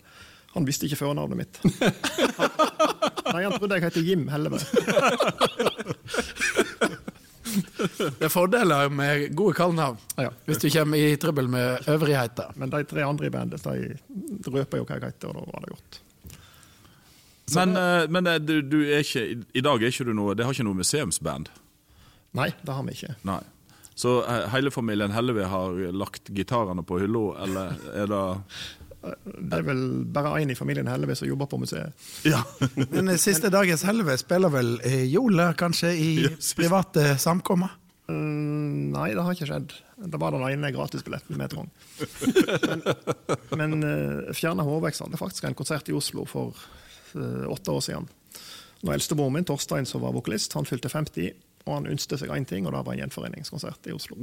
han 0.54 0.66
visste 0.66 0.86
ikke 0.86 0.98
førernavnet 0.98 1.38
mitt. 1.38 1.58
Han, 1.62 2.54
nei, 3.34 3.42
han 3.46 3.54
trodde 3.54 3.78
jeg 3.78 3.86
het 3.86 3.98
Jim 4.02 4.26
Helleve. 4.30 4.58
Det 7.80 8.26
er 8.26 8.32
fordeler 8.32 8.90
med 8.92 9.28
gode 9.36 9.54
kallenavn 9.58 9.98
Ja. 10.20 10.28
hvis 10.46 10.60
du 10.62 10.68
kommer 10.74 11.00
i 11.00 11.16
trøbbel 11.20 11.48
med 11.50 11.88
øvrigheter. 11.88 12.52
Men 12.56 12.70
de 12.72 12.82
tre 12.84 13.04
andre 13.06 13.26
i 13.26 13.32
bandet 13.34 13.64
de 13.64 13.96
røper 14.50 14.78
jo 14.82 14.84
hva 14.88 14.98
jeg 14.98 15.06
heter, 15.10 15.28
og 15.32 15.38
da 15.40 15.46
var 15.54 15.64
det 15.66 15.72
gjort. 15.74 16.00
Men, 17.54 17.72
det, 17.74 18.10
men 18.14 18.26
eh, 18.30 18.38
du, 18.38 18.60
du 18.62 18.78
er 18.84 19.02
ikke, 19.02 19.24
i 19.58 19.62
dag 19.64 19.82
er 19.82 19.90
ikke 19.90 20.04
du 20.06 20.12
noe 20.14 20.36
Det 20.38 20.44
har 20.46 20.54
ikke 20.54 20.68
noe 20.68 20.78
museumsband? 20.78 21.48
Nei, 22.38 22.52
det 22.62 22.76
har 22.76 22.84
vi 22.86 22.94
ikke. 22.94 23.16
Nei. 23.26 23.40
Så 23.98 24.20
eh, 24.22 24.44
hele 24.54 24.70
familien 24.70 25.10
Helleve 25.12 25.48
har 25.50 25.80
lagt 25.92 26.30
gitarene 26.36 26.84
på 26.86 27.00
hylla, 27.02 27.24
eller 27.44 27.74
er 28.04 28.06
det 28.12 28.20
Det 29.00 29.56
er 29.56 29.64
vel 29.64 29.82
bare 30.12 30.34
én 30.42 30.52
i 30.52 30.56
familien 30.58 30.88
Helleve 30.90 31.16
som 31.16 31.28
jobber 31.28 31.48
på 31.48 31.60
museet. 31.62 31.96
Ja. 32.28 32.42
Men 32.92 33.08
eh, 33.08 33.20
siste 33.20 33.48
dagens 33.52 33.84
helve 33.88 34.16
spiller 34.20 34.52
vel 34.52 34.74
eh, 34.84 35.06
Jola 35.08 35.52
kanskje 35.58 35.94
i 35.96 36.10
yes. 36.26 36.52
private 36.58 37.14
samkommer? 37.22 37.72
Mm, 38.10 38.90
nei, 38.92 39.12
det 39.14 39.24
har 39.24 39.36
ikke 39.36 39.48
skjedd. 39.48 39.72
Det 40.10 40.20
var 40.20 40.34
den 40.34 40.44
ene 40.48 40.72
gratisbilletten 40.74 41.40
vi 41.40 41.48
trong. 41.52 41.68
Men, 43.60 43.78
men 43.80 44.34
Fjerna 44.34 44.64
Hårveks 44.66 45.02
hadde 45.04 45.18
faktisk 45.20 45.44
en 45.46 45.56
konsert 45.58 45.88
i 45.90 45.94
Oslo 45.94 46.24
for 46.28 46.56
uh, 47.14 47.46
åtte 47.50 47.74
år 47.74 47.82
siden. 47.84 48.08
Når 48.80 48.96
eldstebroren 48.96 49.34
min, 49.34 49.46
Torstein, 49.46 49.86
som 49.86 50.02
var 50.04 50.14
vokalist, 50.16 50.54
han 50.56 50.68
fylte 50.68 50.88
50, 50.88 51.34
og 51.66 51.74
han 51.74 51.88
ønsket 51.90 52.22
seg 52.22 52.32
én 52.32 52.46
ting, 52.48 52.66
og 52.66 52.72
det 52.72 52.82
var 52.86 52.96
en 52.96 53.02
gjenforeningskonsert 53.02 53.90
i 53.90 53.94
Oslo. 53.96 54.16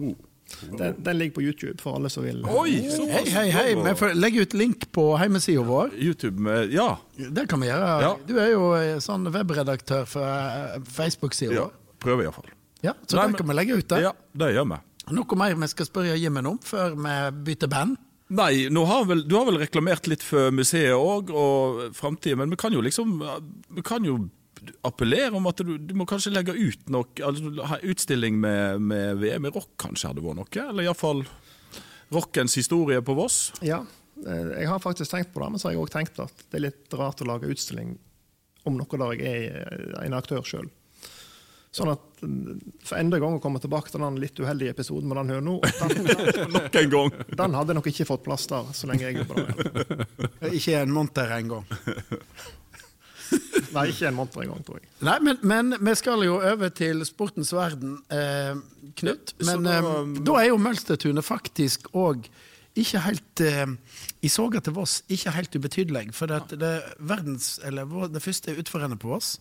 Den, 0.72 0.96
den 1.04 1.18
ligger 1.18 1.36
på 1.36 1.42
YouTube 1.44 1.78
for 1.82 1.98
alle 1.98 2.10
som 2.10 2.24
vil. 2.24 2.40
Oi! 2.48 2.80
Hei, 3.12 3.24
hei, 3.30 3.50
hei. 3.52 3.66
Vi 3.76 3.94
får 4.00 4.16
legge 4.16 4.46
ut 4.46 4.54
link 4.58 4.88
på 4.96 5.10
hjemmesida 5.20 5.64
vår. 5.68 5.94
YouTube 5.96 6.58
Ja. 6.72 6.90
Det 7.18 7.48
kan 7.52 7.62
vi 7.62 7.68
gjøre. 7.68 7.90
Ja. 8.02 8.14
Du 8.28 8.36
er 8.40 8.52
jo 8.54 8.72
eh, 8.78 8.98
sånn 9.04 9.28
webredaktør 9.34 10.08
for 10.10 10.24
eh, 10.24 10.80
Facebook-sida 10.88 11.54
ja. 11.58 11.68
vår. 11.68 11.76
Prøver 12.04 12.28
iallfall. 12.28 12.52
Ja, 12.86 12.94
så 13.06 13.18
Nei, 13.18 13.24
den 13.28 13.32
men- 13.32 13.40
kan 13.42 13.52
vi 13.52 13.58
legge 13.60 13.80
ut 13.82 13.90
der. 13.92 14.04
Ja, 14.10 14.14
det 14.38 14.54
gjør 14.56 14.70
vi. 14.72 14.82
Noe 15.18 15.40
mer 15.40 15.56
vi 15.56 15.68
skal 15.72 15.88
spørre 15.88 16.18
Jimmen 16.20 16.50
om 16.50 16.60
før 16.64 16.96
vi 17.00 17.16
bytter 17.48 17.72
band? 17.72 18.00
Nei, 18.28 18.68
nå 18.72 18.84
har 18.90 19.06
vel, 19.08 19.22
du 19.24 19.38
har 19.38 19.46
vel 19.48 19.60
reklamert 19.62 20.08
litt 20.12 20.24
for 20.26 20.52
museet 20.52 20.92
òg, 20.92 21.30
og 21.32 21.96
framtida, 21.96 22.36
men 22.36 22.52
vi 22.52 22.58
kan 22.60 22.74
jo 22.76 22.82
liksom 22.84 23.22
Vi 23.72 23.84
kan 23.88 24.04
jo 24.04 24.18
appellere 24.88 25.36
om 25.38 25.48
at 25.50 25.62
du, 25.66 25.76
du 25.78 25.94
må 25.98 26.08
kanskje 26.10 26.34
legge 26.34 26.56
ut 26.56 26.90
noe 26.94 27.08
altså, 27.26 27.80
utstilling 27.88 28.40
med, 28.42 28.82
med 28.82 29.22
VM 29.22 29.48
i 29.50 29.54
rock, 29.54 29.72
kanskje 29.82 30.12
hadde 30.12 30.26
vært 30.26 30.42
noe? 30.42 30.66
Eller 30.68 30.88
iallfall 30.88 31.24
rockens 32.14 32.58
historie 32.60 33.02
på 33.04 33.16
Voss? 33.18 33.52
Ja, 33.66 33.82
eh, 34.26 34.52
jeg 34.62 34.72
har 34.72 34.84
faktisk 34.84 35.12
tenkt 35.12 35.34
på 35.34 35.44
det, 35.44 35.52
men 35.54 35.62
så 35.62 35.70
har 35.70 35.78
jeg 35.78 35.84
òg 35.84 35.94
tenkt 35.94 36.20
at 36.24 36.48
det 36.48 36.60
er 36.60 36.68
litt 36.70 36.98
rart 37.00 37.24
å 37.24 37.30
lage 37.30 37.52
utstilling 37.52 37.98
om 38.68 38.78
noe 38.80 39.00
der 39.04 39.16
jeg 39.16 39.48
er 39.48 39.80
eh, 39.80 40.04
en 40.06 40.18
aktør 40.18 40.46
sjøl. 40.48 40.70
Sånn 41.78 41.92
at 41.92 42.22
mm, 42.24 42.62
for 42.88 42.98
enda 42.98 43.20
gang 43.22 43.36
å 43.38 43.42
komme 43.44 43.60
tilbake 43.62 43.92
til 43.92 44.02
den 44.02 44.20
litt 44.22 44.40
uheldige 44.40 44.74
episoden 44.74 45.12
med 45.12 45.20
den 45.20 45.34
høna, 45.36 45.58
Nok 46.56 46.78
en 46.82 46.94
gang. 46.94 47.12
den 47.42 47.58
hadde 47.60 47.76
nok 47.78 47.90
ikke 47.92 48.08
fått 48.08 48.24
plass 48.26 48.48
der 48.50 48.72
så 48.74 48.90
lenge 48.90 49.10
jeg 49.10 49.20
jobber 49.20 49.44
der. 49.44 50.08
Ikke 50.58 50.80
en 50.80 50.96
monter 50.96 51.34
engang. 51.38 51.68
Nei, 53.74 53.88
ikke 53.92 54.08
en 54.10 54.16
måned 54.18 54.36
engang, 54.44 54.64
tror 54.68 54.80
jeg. 54.80 54.90
Nei, 55.08 55.16
men, 55.26 55.38
men 55.44 55.74
vi 55.90 55.94
skal 56.00 56.24
jo 56.26 56.38
over 56.40 56.70
til 56.70 57.02
sportens 57.08 57.54
verden, 57.56 57.98
eh, 58.14 58.56
Knut. 58.98 59.34
Men 59.46 59.64
da- 59.68 59.80
eh, 59.82 60.22
da 60.26 60.38
er 60.42 60.48
jo 60.52 60.58
Mølstertunet 60.62 61.26
faktisk 61.28 61.90
òg 61.94 62.30
ikke 62.78 63.00
helt 63.02 63.42
eh, 63.42 63.66
I 64.22 64.30
soga 64.30 64.60
til 64.62 64.74
Voss 64.78 65.00
ikke 65.10 65.34
helt 65.34 65.56
ubetydelig. 65.58 66.14
For 66.14 66.30
det, 66.30 66.60
det, 66.62 66.74
verdens, 67.00 67.60
eller, 67.66 67.86
det 68.14 68.22
første 68.22 68.54
utforrennet 68.58 69.00
på 69.02 69.10
Voss, 69.12 69.40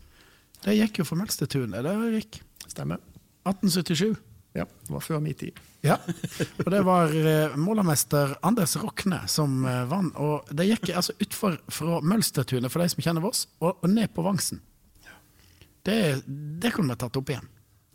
det 0.64 0.76
gikk 0.78 0.98
jo 1.02 1.04
for 1.04 1.16
Mølstertunet, 1.20 1.84
det, 1.84 1.96
gikk. 2.20 2.40
Stemmer. 2.66 2.98
1877. 3.46 4.16
Ja, 4.56 4.64
det 4.64 4.92
var 4.94 5.02
før 5.04 5.20
min 5.20 5.34
tid. 5.36 5.58
Ja, 5.84 5.98
og 6.64 6.70
det 6.72 6.78
var 6.86 7.12
eh, 7.12 7.56
målermester 7.60 8.32
Anders 8.46 8.72
Rokne 8.80 9.18
som 9.30 9.58
eh, 9.68 9.82
vant. 9.90 10.16
Og 10.16 10.48
det 10.56 10.66
gikk 10.70 10.94
altså 10.96 11.12
utfor 11.22 11.58
fra 11.70 11.98
Mølstertunet, 12.02 12.72
for 12.72 12.82
de 12.82 12.88
som 12.94 13.04
kjenner 13.04 13.22
Voss, 13.26 13.44
og, 13.60 13.76
og 13.84 13.92
ned 13.92 14.10
på 14.16 14.24
Vangsen. 14.26 14.62
Det, 15.86 15.98
det 16.26 16.72
kunne 16.74 16.96
vi 16.96 16.98
tatt 17.04 17.20
opp 17.20 17.30
igjen. 17.30 17.46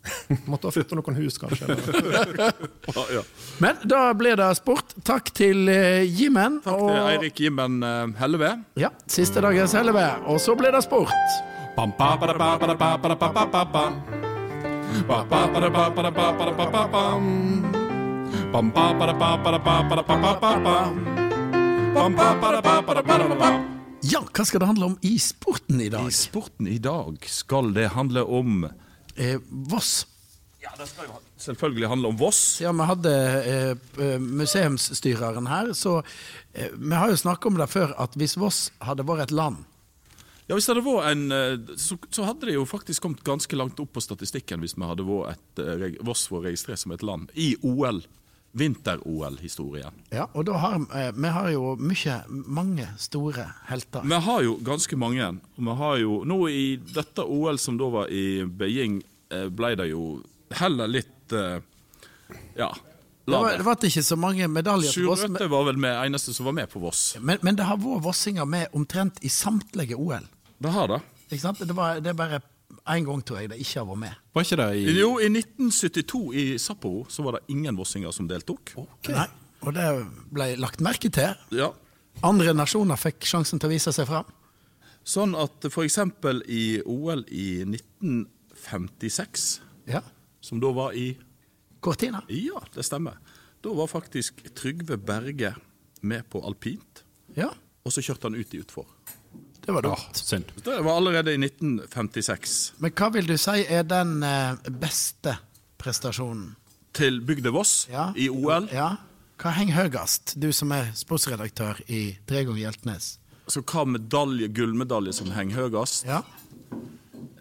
Måtte 0.50 0.70
ha 0.70 0.74
flytta 0.74 0.96
noen 0.98 1.18
hus, 1.18 1.36
kanskje. 1.42 1.66
eller- 1.68 2.54
Ja, 2.96 3.04
ja. 3.18 3.24
Men 3.62 3.82
da 3.86 4.00
blir 4.18 4.38
det 4.40 4.48
sport. 4.62 4.94
Takk 5.06 5.28
til 5.36 5.66
eh, 5.70 6.06
Jimmen. 6.08 6.60
Takk 6.64 6.80
til 6.86 7.02
Eirik 7.12 7.42
Jimmen 7.44 7.82
Helleve. 8.22 8.54
Ja, 8.80 8.94
siste 9.10 9.42
dagens 9.44 9.74
Helleve. 9.76 10.08
Og 10.30 10.40
så 10.42 10.56
blir 10.58 10.72
det 10.74 10.86
sport. 10.86 11.12
Bam, 11.76 11.92
ba, 11.98 12.14
ba, 12.20 12.34
ba, 13.56 13.86
Ja, 24.02 24.20
hva 24.26 24.44
skal 24.46 24.62
det 24.62 24.70
handle 24.72 24.88
om 24.92 24.96
i 25.06 25.16
sporten 25.22 25.80
i 25.80 25.90
dag? 25.92 26.08
I 26.10 26.16
sporten 26.16 26.66
i 26.70 26.78
dag 26.82 27.20
skal 27.30 27.72
det 27.76 27.92
handle 27.96 28.24
om 28.26 28.64
Eh, 29.16 29.36
Voss. 29.48 30.06
Selvfølgelig 31.36 31.88
handle 31.88 32.08
om 32.08 32.16
Voss. 32.16 32.60
Ja, 32.60 32.72
vi 32.72 32.86
hadde 32.88 33.12
eh, 33.44 33.70
eh, 34.06 34.18
museumsstyreren 34.20 35.46
her, 35.50 35.72
så 35.76 35.98
eh, 36.54 36.70
vi 36.72 36.94
har 36.94 37.10
jo 37.10 37.18
snakket 37.20 37.50
om 37.50 37.58
det 37.60 37.68
før, 37.68 37.92
at 38.00 38.16
hvis 38.16 38.38
Voss 38.40 38.70
hadde 38.80 39.04
vært 39.08 39.26
et 39.26 39.36
land 39.36 39.64
Ja, 40.52 40.56
hvis 40.58 40.66
det 40.68 40.74
hadde 40.74 40.84
vært 40.84 41.06
en, 41.08 41.20
eh, 41.32 41.76
så, 41.80 41.96
så 42.12 42.26
hadde 42.28 42.44
det 42.44 42.58
jo 42.58 42.66
faktisk 42.68 43.06
kommet 43.06 43.22
ganske 43.24 43.56
langt 43.56 43.78
opp 43.80 43.94
på 43.96 44.02
statistikken 44.04 44.60
hvis 44.60 44.74
vi 44.76 44.84
hadde 44.84 45.06
vært 45.08 45.32
et, 45.32 45.62
eh, 45.64 45.94
Voss 46.04 46.26
var 46.28 46.42
registrert 46.44 46.82
som 46.82 46.92
et 46.92 47.04
land 47.08 47.30
i 47.40 47.54
OL 47.64 48.02
vinter-OL-historien. 48.60 49.96
Ja, 50.12 50.26
og 50.36 50.44
da 50.50 50.58
har 50.60 50.74
eh, 50.92 51.08
vi 51.16 51.30
har 51.32 51.48
jo 51.54 51.70
mye, 51.80 52.18
mange 52.28 52.90
store 53.00 53.46
helter. 53.70 54.04
Vi 54.04 54.18
har 54.26 54.44
jo 54.44 54.58
ganske 54.60 54.98
mange. 55.00 55.30
Vi 55.56 55.78
har 55.80 55.96
jo, 56.02 56.18
nå 56.28 56.38
i 56.52 56.66
dette 56.92 57.24
OL 57.24 57.56
som 57.56 57.80
da 57.80 57.88
var 57.96 58.12
i 58.12 58.44
Beijing, 58.44 59.00
ble 59.56 59.72
det 59.80 59.88
jo 59.88 60.18
heller 60.52 60.90
litt 60.98 61.32
Ja. 61.32 62.68
Det 63.24 63.32
var, 63.32 63.56
det 63.56 63.64
var 63.64 63.88
ikke 63.88 64.04
så 64.04 64.20
mange 64.20 64.44
medaljer 64.52 64.92
til 64.92 65.08
Voss, 65.08 65.24
Sjurøtte 65.24 65.48
var 65.48 65.64
vel 65.70 65.80
med, 65.80 65.96
eneste 66.10 66.36
som 66.36 66.44
var 66.50 66.58
med 66.60 66.68
på 66.68 66.82
Voss. 66.82 67.14
men, 67.20 67.40
men 67.40 67.56
det 67.56 67.64
har 67.64 67.80
vært 67.80 68.04
vossinger 68.04 68.44
med 68.44 68.76
omtrent 68.76 69.24
i 69.24 69.32
samtlige 69.32 69.96
OL. 69.96 70.28
Det 70.62 70.72
har 70.74 70.88
det. 70.92 71.00
Ikke 71.30 71.42
sant? 71.42 71.62
Det, 71.66 71.74
var, 71.76 72.00
det 72.04 72.12
er 72.12 72.18
bare 72.18 72.40
én 72.92 73.04
gang, 73.06 73.22
tror 73.26 73.40
jeg, 73.40 73.50
det 73.52 73.58
ikke 73.62 73.80
har 73.82 73.88
vært 73.88 74.02
med. 74.02 74.18
Var 74.36 74.46
ikke 74.46 74.58
det 74.60 74.68
i 74.80 74.96
Jo, 74.98 75.10
i 75.22 75.28
1972 75.30 76.20
i 76.38 76.44
Sapporo 76.62 77.06
så 77.12 77.24
var 77.26 77.38
det 77.38 77.44
ingen 77.54 77.76
vossinger 77.78 78.14
som 78.14 78.28
deltok. 78.30 78.74
Nei, 79.08 79.26
og 79.62 79.74
det 79.76 79.88
ble 80.34 80.52
lagt 80.60 80.82
merke 80.84 81.10
til. 81.12 81.34
Ja. 81.54 81.70
Andre 82.26 82.52
nasjoner 82.54 83.00
fikk 83.00 83.24
sjansen 83.28 83.60
til 83.62 83.70
å 83.70 83.72
vise 83.72 83.92
seg 83.94 84.08
fram. 84.10 84.28
Sånn 85.02 85.32
at 85.34 85.64
eksempel 85.66 86.44
i 86.46 86.78
OL 86.86 87.24
i 87.34 87.64
1956, 87.66 89.60
Ja. 89.90 90.02
som 90.40 90.60
da 90.60 90.70
var 90.72 90.92
i 90.94 91.16
Cortina. 91.80 92.22
Ja, 92.28 92.62
det 92.74 92.84
stemmer. 92.86 93.18
Da 93.62 93.72
var 93.74 93.86
faktisk 93.90 94.42
Trygve 94.54 94.96
Berge 94.96 95.54
med 96.02 96.28
på 96.30 96.42
alpint, 96.46 97.04
Ja, 97.34 97.48
og 97.84 97.92
så 97.92 98.02
kjørte 98.02 98.28
han 98.28 98.34
ut 98.34 98.54
i 98.54 98.58
utfor. 98.60 98.86
Det 99.66 99.72
var 99.76 99.82
dumt. 99.82 100.02
Ja, 100.12 100.22
synd. 100.26 100.44
Det 100.64 100.80
var 100.84 100.96
allerede 100.98 101.32
i 101.34 101.38
1956. 101.38 102.72
Men 102.82 102.90
hva 102.98 103.10
vil 103.14 103.26
du 103.30 103.36
si 103.38 103.62
er 103.68 103.82
den 103.86 104.22
eh, 104.26 104.54
beste 104.82 105.36
prestasjonen? 105.78 106.54
Til 106.92 107.20
Bygde 107.24 107.50
Voss 107.54 107.86
Ja. 107.90 108.10
i 108.16 108.28
OL. 108.28 108.66
Ja. 108.72 108.90
Hva 109.42 109.50
henger 109.56 109.88
høyest, 109.88 110.34
du 110.38 110.50
som 110.52 110.70
er 110.76 110.90
sportsredaktør 110.94 111.80
i 111.88 112.18
Drego 112.28 112.52
Hjeltnes? 112.54 113.16
Så 113.50 113.62
hva 113.66 113.82
medalje, 113.88 114.46
gullmedalje 114.54 115.12
som 115.16 115.30
henger 115.34 115.64
høyest? 115.68 116.04
Ja. 116.06 116.20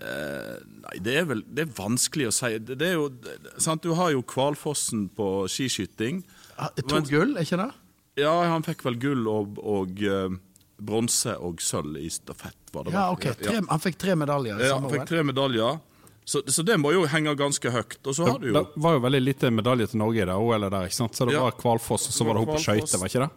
Nei, 0.02 0.98
det 1.06 1.14
er 1.22 1.28
vel 1.30 1.44
det 1.46 1.66
er 1.68 1.74
vanskelig 1.78 2.30
å 2.30 2.34
si. 2.34 2.56
Det 2.60 2.78
det 2.82 2.88
er 2.90 2.96
jo, 2.98 3.10
det- 3.10 3.54
sant? 3.62 3.84
Du 3.84 3.94
har 3.94 4.12
jo 4.12 4.24
Kvalfossen 4.24 5.10
på 5.16 5.48
skiskyting. 5.48 6.24
To 6.88 6.96
Men- 6.96 7.04
gull, 7.10 7.38
er 7.38 7.42
ikke 7.46 7.58
det? 7.58 7.72
Ja, 8.18 8.34
han 8.50 8.64
fikk 8.64 8.84
vel 8.84 8.96
gull 9.00 9.28
og, 9.28 9.58
og 9.64 10.02
eh, 10.02 10.30
bronse 10.82 11.36
og 11.38 11.62
sølv 11.62 11.98
i 12.02 12.10
stafett, 12.12 12.58
var 12.74 12.88
det 12.88 12.94
Ja, 12.96 13.06
ok. 13.14 13.28
Tre, 13.40 13.60
han 13.70 13.80
fikk 13.84 13.98
tre 14.02 14.16
medaljer 14.18 14.60
Ja, 14.66 14.80
han 14.80 14.90
fikk 14.92 15.06
tre 15.10 15.24
medaljer. 15.28 15.80
Så, 16.26 16.42
så 16.48 16.64
det 16.64 16.76
må 16.80 16.92
jo 16.94 17.06
henge 17.10 17.34
ganske 17.36 17.72
høyt. 17.74 17.98
Og 18.08 18.14
så 18.16 18.28
har 18.28 18.40
du 18.40 18.52
Det 18.54 18.62
var 18.82 18.94
jo 18.98 19.00
veldig 19.04 19.22
lite 19.24 19.50
medalje 19.52 19.88
til 19.92 20.00
Norge 20.04 20.22
i 20.22 20.28
det 20.30 20.36
OL-et 20.38 20.72
der, 20.72 20.90
ikke 20.90 20.96
sant? 21.00 21.16
Så 21.18 21.26
det 21.30 21.34
Ja. 21.38 21.42
var 21.48 21.56
Kvalfoss, 21.58 22.08
og 22.10 22.14
så 22.14 22.28
var 22.28 22.38
det 22.38 22.44
hun 22.46 22.52
på 22.56 22.60
skøyter, 22.62 23.00
var 23.02 23.10
ikke 23.10 23.24
det? 23.26 23.32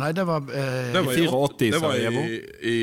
Nei, 0.00 0.12
det 0.16 0.24
var 0.24 0.40
eh, 0.56 0.92
Det 0.94 1.02
var 1.04 1.12
i 1.12 1.26
84 1.28 1.70
Det 1.74 1.80
var 1.82 1.94
i, 1.98 2.36
i, 2.64 2.76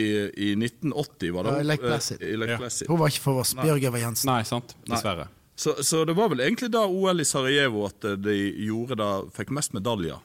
i 0.49 0.49
1980, 0.59 1.31
var 1.33 1.47
det? 1.47 1.53
Ja, 1.55 1.59
i 1.63 1.67
Lake 1.71 1.83
Eh, 1.83 1.89
Placid. 1.89 2.21
I 2.21 2.35
Lake 2.37 2.57
Ja. 2.59 2.69
Hun 2.91 2.99
var 3.01 3.07
ikke 3.09 3.23
for 3.25 3.41
oss. 3.41 3.53
Bjørg 3.57 3.83
Eva 3.89 4.01
Jensen. 4.03 4.29
Nei, 4.29 4.43
sant? 4.45 4.75
Dessverre. 4.85 5.27
Så, 5.57 5.73
så 5.81 6.03
det 6.05 6.13
var 6.13 6.29
vel 6.29 6.43
egentlig 6.45 6.69
da 6.71 6.83
OL 6.85 7.19
i 7.19 7.25
Sarajevo 7.25 7.87
at 7.87 8.05
eh, 8.05 8.15
de 8.21 8.35
gjorde 8.67 8.99
det, 9.01 9.09
fikk 9.33 9.49
mest 9.57 9.73
medaljer. 9.73 10.19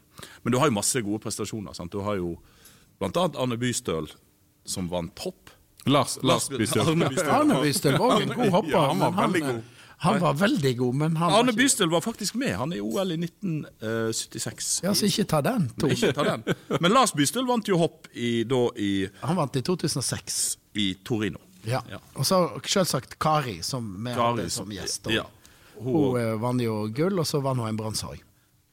Men 0.44 0.52
du 0.52 0.58
har 0.60 0.68
jo 0.68 0.76
masse 0.76 1.00
gode 1.00 1.22
prestasjoner. 1.24 1.72
sant? 1.74 1.90
Du 1.94 2.02
har 2.04 2.18
jo 2.20 2.34
blant 3.02 3.18
annet 3.18 3.40
Arne 3.42 3.58
Bystøl, 3.58 4.08
som 4.64 4.88
vant 4.92 5.26
hopp. 5.26 5.50
Lars, 5.90 6.16
Lars 6.22 6.48
Bystøl. 6.52 6.86
Arne 6.86 7.10
Bystøl. 7.10 7.30
Arne 7.34 7.60
Bystøl 7.64 7.98
var 7.98 8.20
en 8.22 8.34
god 8.36 8.50
hopper. 8.54 8.74
Ja, 8.76 8.82
han 8.92 9.00
var 9.02 9.16
han, 9.18 9.32
veldig 9.32 9.46
god. 9.48 9.62
Han 10.02 10.20
var 10.22 10.34
veldig 10.34 10.72
god, 10.78 10.94
men 10.98 11.16
han 11.18 11.34
Arne 11.34 11.52
Bystøl 11.54 11.90
var 11.90 12.02
faktisk 12.02 12.34
med. 12.38 12.54
Han 12.58 12.72
er 12.74 12.80
i 12.80 12.82
OL 12.82 13.14
i 13.14 13.18
1976. 13.18 14.70
Ja, 14.82 14.94
så 14.98 15.06
ikke 15.06 15.26
ta 15.30 15.40
den. 15.46 15.68
To. 15.78 15.90
Ikke 15.90 16.12
ta 16.14 16.26
den. 16.26 16.46
Men 16.82 16.94
Lars 16.94 17.14
Bystøl 17.14 17.46
vant 17.50 17.68
jo 17.70 17.78
hopp 17.82 18.08
i, 18.14 18.42
da 18.48 18.64
i, 18.78 18.92
Han 19.22 19.38
vant 19.38 19.58
i 19.58 19.62
2006. 19.66 20.40
i 20.82 20.88
Torino. 21.06 21.38
Ja. 21.66 21.82
Ja. 21.90 21.98
Og 22.18 22.26
så 22.26 22.40
selvsagt 22.66 23.18
Kari, 23.22 23.60
som 23.62 23.92
vi 24.02 24.14
hadde 24.16 24.48
som 24.50 24.70
gjest. 24.74 25.10
Ja. 25.14 25.26
Hun 25.78 25.94
Hun, 25.94 26.20
eh, 26.20 26.34
vant 26.38 26.62
jo 26.62 26.84
gull, 26.94 27.18
og 27.18 27.26
så 27.26 27.42
vant 27.42 27.62
hun 27.62 27.70
en 27.70 27.78
bronse 27.78 28.06
òg. 28.06 28.22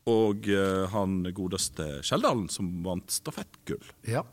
Og 0.08 0.48
eh, 0.50 0.86
han 0.94 1.20
godeste 1.36 2.00
Skjeldalen, 2.06 2.48
som 2.50 2.70
vant 2.86 3.12
stafettgull. 3.12 3.84
Ja. 4.08 4.24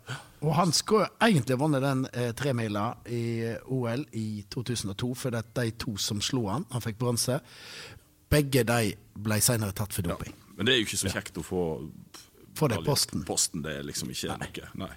Og 0.41 0.55
han 0.57 0.73
skulle 0.73 1.09
egentlig 1.23 1.59
vunnet 1.61 1.85
den 1.85 2.05
eh, 2.13 2.31
tremila 2.39 2.87
i 3.11 3.25
eh, 3.53 3.73
OL 3.73 4.07
i 4.17 4.45
2002, 4.53 5.11
for 5.19 5.35
det 5.35 5.43
er 5.43 5.51
de 5.59 5.75
to 5.83 5.97
som 6.01 6.23
slo 6.25 6.47
han, 6.49 6.69
han 6.73 6.85
fikk 6.85 7.01
bronse, 7.03 7.41
begge 8.33 8.65
de 8.67 8.95
ble 9.27 9.41
senere 9.45 9.77
tatt 9.77 9.95
for 9.97 10.07
doping. 10.07 10.35
Men 10.57 10.69
det 10.69 10.75
er 10.75 10.81
jo 10.81 10.89
ikke 10.89 11.03
så 11.05 11.13
kjekt 11.13 11.43
å 11.43 11.47
få 11.47 11.65
Få 12.57 12.71
det 12.73 12.79
posten. 12.87 13.21
Posten, 13.29 13.61
Det 13.61 13.75
er 13.77 13.83
liksom 13.85 14.09
ikke 14.09 14.33
noe. 14.41 14.69
Nei. 14.81 14.95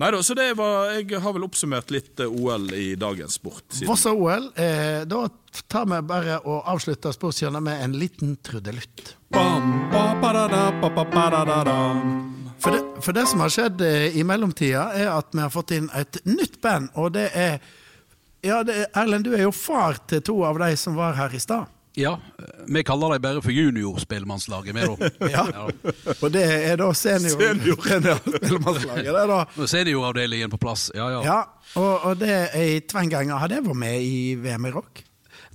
Nei 0.00 0.08
da, 0.14 0.22
så 0.24 0.32
det 0.34 0.46
var 0.56 0.94
Jeg 0.96 1.20
har 1.20 1.34
vel 1.36 1.44
oppsummert 1.44 1.90
litt 1.92 2.20
eh, 2.24 2.30
OL 2.30 2.70
i 2.72 2.94
dagens 2.96 3.34
sport. 3.36 3.66
siden- 3.68 3.88
Vossa 3.90 4.12
OL, 4.16 4.46
eh, 4.56 5.04
da 5.04 5.26
tar 5.68 5.84
vi 5.90 5.98
bare 6.08 6.38
og 6.44 6.64
avslutter 6.72 7.12
sportshjørnet 7.12 7.62
med 7.62 7.82
en 7.84 7.92
liten 8.00 8.36
trudelutt. 8.42 9.16
For 12.60 12.70
det, 12.72 12.80
for 13.04 13.12
det 13.16 13.26
som 13.28 13.40
har 13.40 13.52
skjedd 13.52 13.80
eh, 13.84 14.16
i 14.20 14.24
mellomtida, 14.24 14.86
er 14.96 15.08
at 15.18 15.28
vi 15.32 15.40
har 15.44 15.52
fått 15.52 15.70
inn 15.76 15.90
et 15.96 16.18
nytt 16.28 16.60
band, 16.64 16.90
og 16.96 17.12
det 17.12 17.30
er 17.34 17.60
Ja, 18.42 18.62
det 18.64 18.74
er, 18.74 18.86
Erlend, 19.02 19.24
du 19.28 19.34
er 19.36 19.42
jo 19.44 19.50
far 19.52 19.98
til 20.08 20.22
to 20.24 20.38
av 20.48 20.56
de 20.58 20.70
som 20.80 20.94
var 20.96 21.12
her 21.12 21.28
i 21.36 21.38
stad. 21.38 21.66
Ja, 21.98 22.12
vi 22.70 22.82
kaller 22.86 23.16
dem 23.16 23.22
bare 23.22 23.42
for 23.42 23.50
juniorspellemannslaget. 23.50 24.74
vi 24.74 24.80
da. 24.86 25.10
Ja. 25.34 25.44
Og 26.20 26.32
det 26.32 26.44
er 26.46 26.76
da 26.78 26.92
senior 26.94 27.34
seniorspillemannslaget. 27.40 29.06
Senior 29.06 29.66
Senioravdelingen 29.74 30.50
på 30.50 30.60
plass. 30.62 30.90
Ja, 30.94 31.08
ja. 31.10 31.22
Ja, 31.26 31.40
og, 31.74 32.04
og 32.04 32.20
det 32.20 32.30
er 32.30 32.62
i 32.62 32.80
Tvenganger. 32.80 33.36
Har 33.42 33.50
det 33.50 33.64
vært 33.66 33.80
med 33.82 34.02
i 34.06 34.34
VM 34.38 34.70
i 34.70 34.74
rock? 34.74 35.02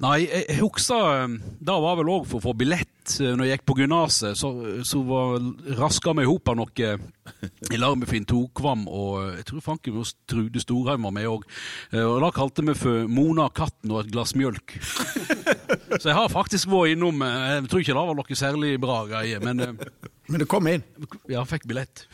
Nei, 0.04 0.26
jeg 0.28 0.44
jeg 0.50 0.60
husker 0.60 1.28
Det 1.32 1.64
Da 1.72 1.78
var 1.80 1.96
vel 2.02 2.10
òg 2.12 2.26
for 2.28 2.42
å 2.42 2.46
få 2.50 2.54
billett 2.58 2.90
eh, 3.20 3.34
når 3.36 3.48
jeg 3.48 3.58
gikk 3.58 3.66
på 3.70 3.78
gymnaset. 3.82 4.40
Så, 4.40 4.52
så 4.88 5.02
var, 5.08 5.38
raska 5.80 6.16
vi 6.18 6.26
i 6.26 6.30
hop 6.30 6.52
noe 6.56 6.92
i 7.74 7.80
lag 7.80 7.98
med 7.98 8.10
Finn 8.10 8.28
Tokvam 8.30 8.86
og 8.88 9.22
eh, 9.24 9.38
jeg 9.40 9.50
tror 9.52 9.66
fanken 9.72 10.00
hos 10.00 10.16
Trude 10.30 10.62
Storheim 10.64 11.08
var 11.08 11.16
med 11.16 11.30
òg. 11.30 11.46
Og 12.02 12.18
da 12.24 12.32
kalte 12.36 12.66
vi 12.66 12.78
for 12.78 13.10
Mona 13.12 13.50
katten 13.54 13.94
og 13.94 14.04
et 14.04 14.14
glass 14.14 14.36
mjølk. 14.38 14.78
Så 16.00 16.10
jeg 16.10 16.18
har 16.18 16.32
faktisk 16.32 16.70
vært 16.72 16.96
innom 16.96 17.22
eh, 17.26 17.56
Jeg 17.60 17.70
tror 17.72 17.84
ikke 17.84 17.96
det 17.96 18.04
var 18.10 18.20
noe 18.20 18.38
særlig 18.40 18.76
bra 18.82 19.00
greie, 19.10 19.40
men 19.44 19.64
eh, 19.64 19.74
Men 20.26 20.42
du 20.42 20.48
kom 20.50 20.66
inn. 20.66 20.82
ja, 21.30 21.44
fikk 21.46 21.68
billett. 21.70 22.08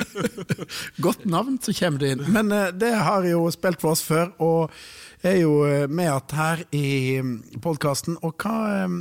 Godt 1.04 1.26
navn, 1.28 1.58
så 1.60 1.74
kommer 1.76 2.00
du 2.00 2.06
inn. 2.08 2.22
Men 2.32 2.52
eh, 2.52 2.70
det 2.72 2.94
har 2.96 3.26
jo 3.28 3.44
spilt 3.52 3.82
for 3.82 3.92
oss 3.92 4.04
før, 4.06 4.32
og 4.40 4.72
er 5.30 5.40
jo 5.40 5.52
eh, 5.66 5.86
med 5.88 6.10
at 6.12 6.32
her 6.36 6.62
i 6.76 7.20
podkasten. 7.62 8.18
Og 8.26 8.36
hva, 8.42 8.56
eh, 8.84 8.96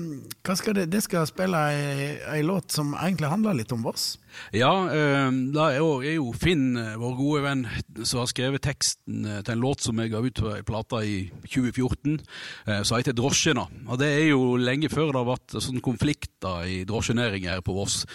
hva 0.46 0.56
skal 0.58 0.78
det 0.78 0.90
Det 0.94 1.04
skal 1.06 1.28
spille 1.30 1.58
ei, 1.72 2.16
ei 2.38 2.44
låt 2.46 2.72
som 2.76 2.94
egentlig 2.96 3.32
handler 3.32 3.58
litt 3.58 3.74
om 3.76 3.84
Voss. 3.86 4.16
Ja, 4.56 4.72
eh, 4.92 5.32
det 5.54 5.66
er 5.78 5.80
jo, 5.80 6.32
Finn, 6.38 6.76
eh, 6.78 6.96
vår 7.00 7.16
gode 7.18 7.42
venn, 7.46 7.64
som 8.04 8.22
har 8.22 8.30
skrevet 8.32 8.64
teksten 8.66 9.26
til 9.26 9.54
en 9.54 9.64
låt 9.64 9.84
som 9.86 10.00
jeg 10.00 10.12
ga 10.14 10.22
ut 10.24 10.42
på 10.42 10.52
ei 10.54 10.64
plate 10.66 11.02
i 11.06 11.18
2014, 11.48 12.20
eh, 12.68 12.84
som 12.84 12.98
heter 12.98 13.14
'Drosjena'. 13.14 13.68
Og 13.88 14.00
Det 14.00 14.08
er 14.08 14.30
jo 14.30 14.56
lenge 14.58 14.90
før 14.90 15.12
det 15.12 15.22
har 15.22 15.36
vært 15.36 15.62
sånn 15.62 15.82
konflikter 15.82 16.66
i 16.66 16.84
drosjenæringen 16.86 17.50
her 17.50 17.62
på 17.62 17.74
Voss. 17.74 18.06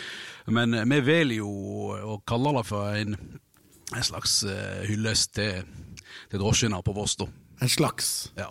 Men 0.47 0.73
vi 0.73 1.01
velger 1.01 1.37
jo 1.37 1.49
å 1.49 2.23
kalle 2.27 2.57
det 2.57 2.67
for 2.67 2.95
en, 2.95 3.17
en 3.95 4.03
slags 4.03 4.45
hyllest 4.87 5.35
til, 5.35 5.65
til 6.31 6.39
drosjene 6.39 6.83
på 6.83 6.95
Voss, 6.95 7.17
da. 7.17 7.27
En 7.61 7.69
slags. 7.69 8.31
Ja. 8.37 8.51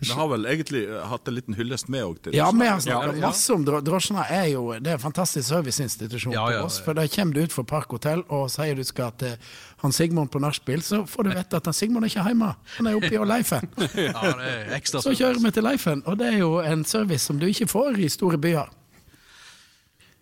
Vi 0.00 0.08
har 0.16 0.28
vel 0.30 0.46
egentlig 0.48 0.86
eh, 0.88 1.02
hatt 1.10 1.28
en 1.28 1.34
liten 1.36 1.54
hyllest 1.58 1.88
med 1.92 2.00
òg 2.06 2.20
til 2.24 2.32
Ja, 2.32 2.46
vi 2.56 2.64
har 2.64 2.78
Ja, 2.78 2.80
snakka 2.80 3.16
ja. 3.18 3.26
masse 3.26 3.52
om 3.52 3.64
drosjene. 3.66 4.22
er 4.32 4.46
jo 4.48 4.62
Det 4.80 4.88
er 4.88 4.96
en 4.96 5.02
fantastisk 5.02 5.44
serviceinstitusjon 5.50 6.32
Ja, 6.32 6.46
ja, 6.48 6.56
ja, 6.56 6.62
Voss. 6.62 6.78
oss. 6.78 6.84
For 6.86 6.96
da 6.96 7.04
kommer 7.06 7.34
du 7.36 7.42
ut 7.44 7.52
fra 7.52 7.64
Park 7.68 7.90
hotell 7.92 8.22
og 8.32 8.48
sier 8.50 8.74
du 8.74 8.82
skal 8.84 9.12
til 9.20 9.36
han 9.82 9.92
Sigmund 9.92 10.30
på 10.32 10.40
nachspiel, 10.40 10.80
så 10.82 11.02
får 11.08 11.22
du 11.24 11.30
vite 11.34 11.56
at 11.56 11.64
han 11.68 11.76
Sigmund 11.76 12.04
er 12.04 12.08
ikke 12.08 12.24
hjemme. 12.28 12.54
Han 12.78 12.86
er 12.86 12.96
oppe 12.96 13.12
i 13.12 13.24
Leifen. 13.28 13.68
ja, 13.78 14.32
det 14.40 14.50
er 14.76 15.00
Så 15.04 15.12
kjører 15.12 15.40
vi 15.44 15.50
til 15.50 15.64
Leifen, 15.64 16.02
og 16.06 16.18
det 16.18 16.26
er 16.34 16.38
jo 16.38 16.58
en 16.60 16.84
service 16.84 17.24
som 17.24 17.38
du 17.38 17.46
ikke 17.46 17.68
får 17.68 18.00
i 18.00 18.08
store 18.08 18.38
byer. 18.40 18.68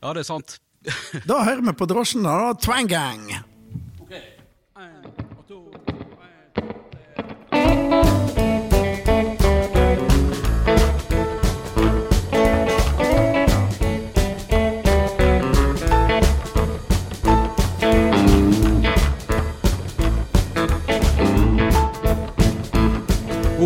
Ja, 0.03 0.13
det 0.13 0.21
er 0.21 0.29
sant. 0.31 0.59
Da 1.27 1.43
hører 1.45 1.63
vi 1.63 1.73
på 1.75 1.87
drosjene, 1.91 2.23
da. 2.31 2.55
Twangang! 2.63 3.31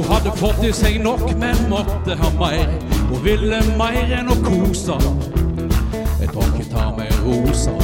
Hun 0.03 0.11
hadde 0.11 0.33
fått 0.37 0.65
i 0.67 0.73
seg 0.75 0.97
nok, 1.03 1.21
men 1.39 1.59
måtte 1.71 2.17
ha 2.19 2.31
mer. 2.35 2.71
Hun 3.07 3.21
ville 3.23 3.61
mer 3.79 4.11
enn 4.19 4.31
å 4.33 4.35
kose. 4.43 4.97
Jeg 6.19 6.31
tror 6.33 6.49
ikke 6.49 6.67
ta 6.73 6.89
meg 6.97 7.13
rosa. 7.23 7.75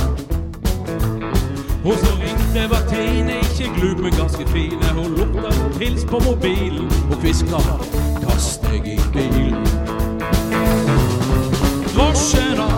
Hun 1.84 1.94
så 2.02 2.14
ringte 2.18 2.64
Bertine, 2.72 3.38
ikke 3.46 3.70
glup, 3.76 4.02
men 4.02 4.16
ganske 4.18 4.46
fine. 4.50 4.90
Hun 4.98 5.14
lukta 5.14 5.54
pils 5.78 6.02
på 6.10 6.18
mobilen 6.24 6.90
Hun 7.06 7.22
hviska 7.22 7.62
'kast 8.24 8.66
deg 8.66 8.86
i 8.86 8.98
bilen'. 9.14 9.62
Drosjene, 11.94 12.68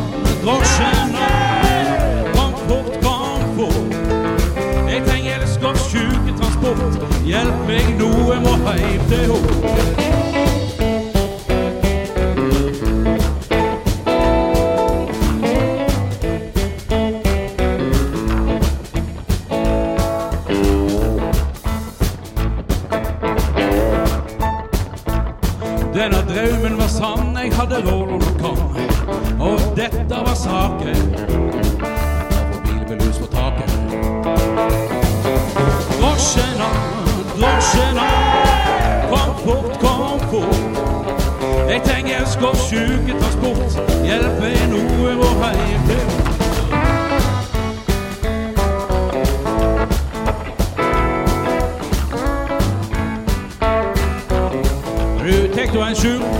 drosjene, 0.45 1.50
Hjelp 7.31 7.59
meg 7.63 7.93
nå, 7.95 8.07
jeg 8.33 8.41
må 8.43 8.53
heim 8.65 9.03
til 9.07 9.29
ho. 9.31 9.37
Denne 25.95 26.25
drømmen 26.27 26.79
var 26.81 26.91
sann, 26.91 27.39
jeg 27.39 27.55
hadde 27.55 27.79
råd 27.87 28.11
og 28.19 28.23
kom. 28.43 28.59
Og 29.39 29.59
dette 29.79 30.19
var 30.27 30.35
saken. 30.35 31.15
Og 32.51 32.59
bilbelus 32.67 33.23
på 33.23 33.27
taket. 33.37 33.71
Drosjene, 37.41 37.93
drosjene, 37.93 39.09
kom 39.11 39.35
fort, 39.45 39.79
kom 39.81 40.21
fort. 40.31 41.71
Jeg 41.71 41.81
trenger 41.85 42.21
elsker 42.21 42.55
sjuketransport. 42.69 43.81
Hjelp 44.05 44.41
meg 44.43 44.61
noe 44.69 45.15
må 45.17 45.31
heim 45.41 45.83
til 45.89 46.05
Du, 55.21 55.55
tek 55.55 55.73
du 55.73 55.81
en 55.81 55.97
sjur? 55.97 56.40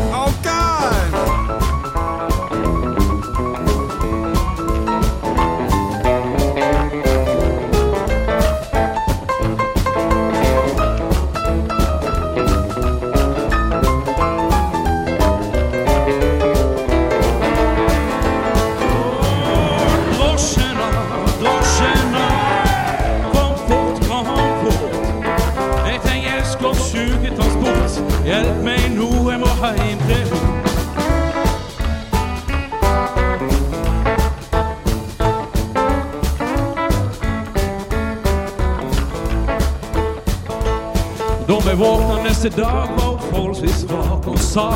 Våkna 42.01 42.23
neste 42.23 42.49
dag, 42.49 42.89
var 42.97 43.07
hun 43.07 43.19
forholdsvis 43.33 43.81
svak. 43.81 44.27
og 44.27 44.39
sa 44.39 44.71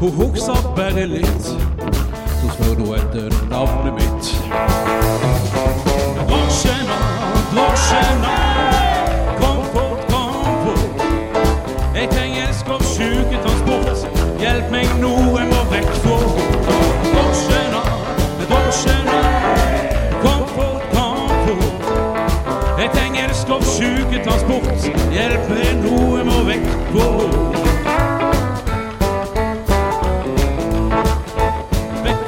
hun 0.00 0.10
huksa 0.10 0.54
bare 0.76 1.06
litt. 1.06 1.44
Så 2.40 2.48
spør 2.54 2.74
hun 2.74 2.94
etter 2.94 3.30
navnet 3.50 3.94
mitt. 3.94 4.24
Drosjene, 6.28 6.98
drosjene, 7.52 8.34
kom 9.40 9.64
fort, 9.72 10.00
kom 10.12 10.44
fort. 10.64 11.02
Jeg 11.94 12.08
trenger 12.10 12.48
elsker 12.48 12.84
sjuketransport. 12.94 14.06
Hjelp 14.40 14.70
meg 14.70 14.88
nå, 15.00 15.12
jeg 15.38 15.48
må 15.52 15.62
vekk 15.74 15.92
henne. 16.04 16.48
Drosjene, 17.12 17.82
drosjene, 18.48 19.20
kom 20.22 20.46
fort, 20.56 20.84
kom 20.96 21.28
fort. 21.46 21.92
Jeg 22.80 22.90
trenger 22.94 23.28
elsker 23.28 23.68
sjuketransport. 23.76 24.90
Hjelp 25.12 25.52
meg 25.52 25.84
nå, 25.84 26.19
Vekk, 26.50 26.64
vekk. 32.02 32.24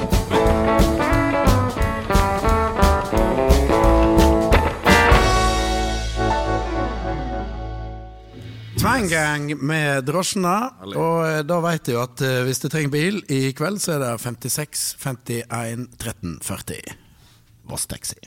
Tvangang 8.79 9.57
med 9.59 10.07
drosjene. 10.07 10.71
Og 10.93 11.27
eh, 11.27 11.43
da 11.43 11.59
vet 11.67 11.91
du 11.91 11.99
at 11.99 12.23
eh, 12.23 12.45
hvis 12.47 12.63
du 12.63 12.69
trenger 12.71 12.95
bil 12.95 13.19
i 13.27 13.51
kveld, 13.59 13.83
så 13.83 13.97
er 13.97 14.05
det 14.05 14.13
56 14.23 14.87
51 15.03 15.89
13 15.99 16.39
40. 16.47 16.95
Voss 17.75 17.91
Taxi. 17.91 18.23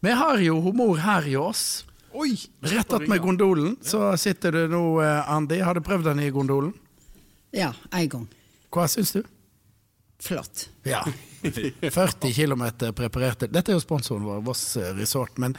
Vi 0.00 0.10
har 0.10 0.38
jo 0.44 0.60
humor 0.60 0.96
her 1.02 1.28
i 1.28 1.36
oss. 1.36 1.84
Oi! 2.16 2.36
Rett 2.60 2.92
attmed 2.92 3.20
gondolen 3.20 3.76
så 3.84 4.16
sitter 4.16 4.52
du 4.52 4.68
nå, 4.72 4.82
Andy. 5.00 5.32
Andi. 5.36 5.60
Har 5.60 5.74
du 5.74 5.80
prøvd 5.84 6.10
den 6.10 6.20
i 6.24 6.30
gondolen? 6.30 6.72
Ja, 7.56 7.72
en 7.92 8.08
gang. 8.08 8.28
Hva 8.72 8.86
syns 8.88 9.12
du? 9.16 9.22
Flott. 10.22 10.68
Ja. 10.82 11.04
40 11.90 12.32
km 12.32 12.64
preparerte. 12.96 13.48
Dette 13.52 13.72
er 13.72 13.76
jo 13.76 13.84
sponsoren 13.84 14.24
vår, 14.24 14.40
Voss 14.44 14.64
Resort. 14.96 15.36
Men 15.38 15.56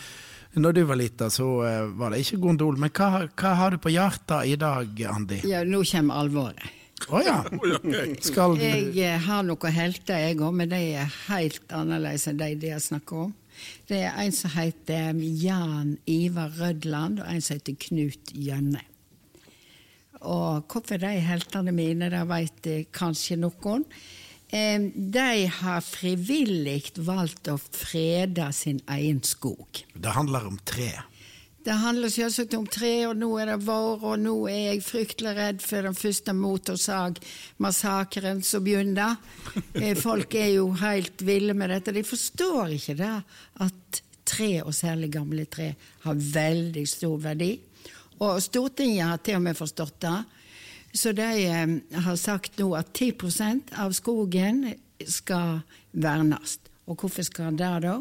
når 0.58 0.74
du 0.74 0.84
var 0.90 0.96
lita, 0.96 1.30
så 1.30 1.48
eh, 1.68 1.84
var 2.00 2.14
det 2.14 2.24
ikke 2.26 2.42
gondol. 2.42 2.78
Men 2.82 2.92
hva, 2.94 3.28
hva 3.38 3.54
har 3.62 3.76
du 3.76 3.82
på 3.82 3.94
hjertet 3.94 4.50
i 4.50 4.58
dag, 4.60 5.02
Andi? 5.14 5.42
Ja, 5.50 5.64
nå 5.68 5.84
kommer 5.86 6.22
alvoret. 6.24 6.74
Å 7.14 7.22
ja. 7.22 7.38
Skal 8.30 8.58
du 8.58 8.64
Jeg 8.66 8.96
eh, 9.06 9.20
har 9.28 9.46
noen 9.46 9.74
helter, 9.74 10.24
jeg 10.26 10.40
òg, 10.42 10.56
men 10.58 10.72
de 10.74 10.82
er 11.04 11.12
helt 11.28 11.74
annerledes 11.74 12.26
enn 12.32 12.40
de 12.42 12.56
de 12.58 12.74
har 12.74 12.82
snakka 12.82 13.28
om. 13.28 13.36
Det 13.90 14.04
er 14.08 14.20
en 14.22 14.36
som 14.36 14.54
heter 14.56 15.18
Jan 15.42 15.98
Ivar 16.10 16.54
Rødland, 16.60 17.22
og 17.24 17.32
en 17.32 17.42
som 17.42 17.58
heter 17.58 17.78
Knut 17.88 18.34
Gjønne. 18.34 18.84
Og 20.28 20.64
hvorfor 20.66 20.98
de 20.98 21.12
heltene 21.22 21.74
mine, 21.76 22.10
det 22.10 22.24
vet 22.30 22.70
kanskje 22.96 23.38
noen. 23.40 23.86
De 24.48 25.30
har 25.60 25.84
frivillig 25.84 26.94
valgt 27.04 27.50
å 27.52 27.58
frede 27.60 28.48
sin 28.56 28.80
egen 28.96 29.20
skog. 29.28 29.84
Det 29.94 30.16
handler 30.16 30.48
om 30.48 30.58
tre. 30.66 30.94
Det 31.68 31.76
handler 31.76 32.08
selvsagt 32.08 32.54
om 32.56 32.64
tre, 32.72 33.10
og 33.10 33.18
nå 33.20 33.28
er 33.42 33.50
det 33.50 33.66
vår, 33.68 34.04
og 34.08 34.22
nå 34.24 34.48
er 34.48 34.70
jeg 34.70 34.86
fryktelig 34.88 35.34
redd 35.36 35.58
for 35.60 35.84
den 35.84 35.98
første 36.00 36.32
motorsagmassakren 36.32 38.40
som 38.48 38.64
begynner. 38.64 39.20
Eh, 39.76 39.92
Folk 40.00 40.32
er 40.40 40.48
jo 40.54 40.72
helt 40.80 41.20
ville 41.28 41.52
med 41.52 41.68
dette. 41.76 41.92
De 41.92 42.08
forstår 42.08 42.72
ikke 42.78 42.96
det 43.02 43.12
at 43.66 44.00
tre, 44.24 44.64
og 44.64 44.72
særlig 44.78 45.10
gamle 45.18 45.44
tre, 45.52 45.76
har 46.06 46.16
veldig 46.16 46.86
stor 46.88 47.20
verdi. 47.26 47.60
Og 48.24 48.40
Stortinget 48.46 49.10
har 49.10 49.20
til 49.20 49.36
og 49.36 49.44
med 49.50 49.60
forstått 49.60 50.00
det. 50.08 50.24
Så 50.96 51.12
de 51.20 51.52
eh, 51.52 51.68
har 52.08 52.16
sagt 52.16 52.56
nå 52.64 52.80
at 52.80 52.96
10% 52.96 53.76
av 53.76 53.92
skogen 53.92 54.72
skal 55.04 55.68
vernes. 55.92 56.64
Og 56.88 56.96
hvorfor 56.96 57.28
skal 57.28 57.60
det 57.60 57.76
da? 57.90 58.00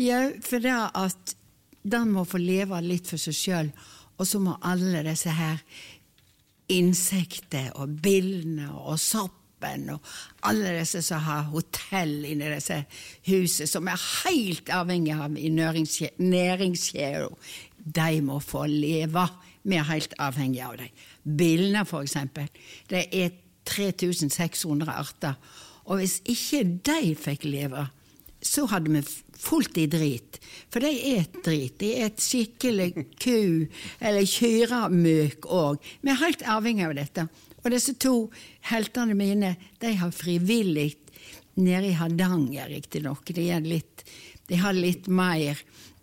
Jau, 0.00 0.32
for 0.40 0.56
det 0.64 0.80
at 0.96 1.36
den 1.82 2.12
må 2.12 2.26
få 2.28 2.40
leve 2.42 2.80
litt 2.84 3.08
for 3.08 3.20
seg 3.20 3.36
sjøl, 3.36 3.72
og 4.20 4.28
så 4.28 4.40
må 4.42 4.58
alle 4.68 5.02
disse 5.06 5.32
her 5.32 5.62
insekter 6.70 7.72
og 7.80 7.96
billene 8.02 8.68
og 8.70 8.98
soppen 9.00 9.90
og 9.92 10.00
alle 10.48 10.78
disse 10.78 11.02
som 11.04 11.20
har 11.24 11.48
hotell 11.52 12.24
inni 12.28 12.48
disse 12.52 12.78
husene, 13.28 13.68
som 13.68 13.88
er 13.90 14.06
helt 14.24 14.70
avhengig 14.72 15.16
av 15.16 15.34
næringskjeden, 15.34 17.28
de 17.80 18.20
må 18.24 18.40
få 18.44 18.66
leve. 18.68 19.26
Vi 19.62 19.76
er 19.76 19.88
helt 19.88 20.14
avhengig 20.20 20.62
av 20.64 20.76
dem. 20.80 20.88
Billene, 21.24 21.84
for 21.88 22.04
eksempel. 22.04 22.48
Det 22.88 23.06
er 23.12 23.32
3600 23.68 24.92
arter. 24.92 25.34
Og 25.88 26.00
hvis 26.00 26.20
ikke 26.28 26.62
de 26.86 27.14
fikk 27.18 27.44
leve, 27.48 27.86
så 28.42 28.66
hadde 28.70 28.90
vi 28.94 29.02
fullt 29.40 29.78
i 29.80 29.86
drit. 29.90 30.38
For 30.72 30.80
de 30.84 30.90
et 31.16 31.38
drit. 31.44 31.78
De 31.80 31.90
et 32.04 32.20
skikkelig 32.20 32.92
ku- 33.20 33.68
eller 34.00 34.26
kyramøk 34.28 35.46
òg. 35.48 35.78
Vi 36.02 36.10
er 36.12 36.20
helt 36.22 36.42
avhengig 36.48 36.86
av 36.88 36.94
dette. 36.98 37.26
Og 37.64 37.70
disse 37.74 37.92
to 38.00 38.30
heltene 38.70 39.14
mine, 39.16 39.54
de 39.80 39.94
har 40.00 40.12
frivillig 40.16 40.94
nede 41.60 41.90
i 41.90 41.96
Hardanger, 41.98 42.68
riktignok. 42.72 43.24
De, 43.36 43.48
litt- 43.60 44.04
de 44.48 44.56
har 44.62 44.72
litt 44.76 45.08
mer 45.08 45.60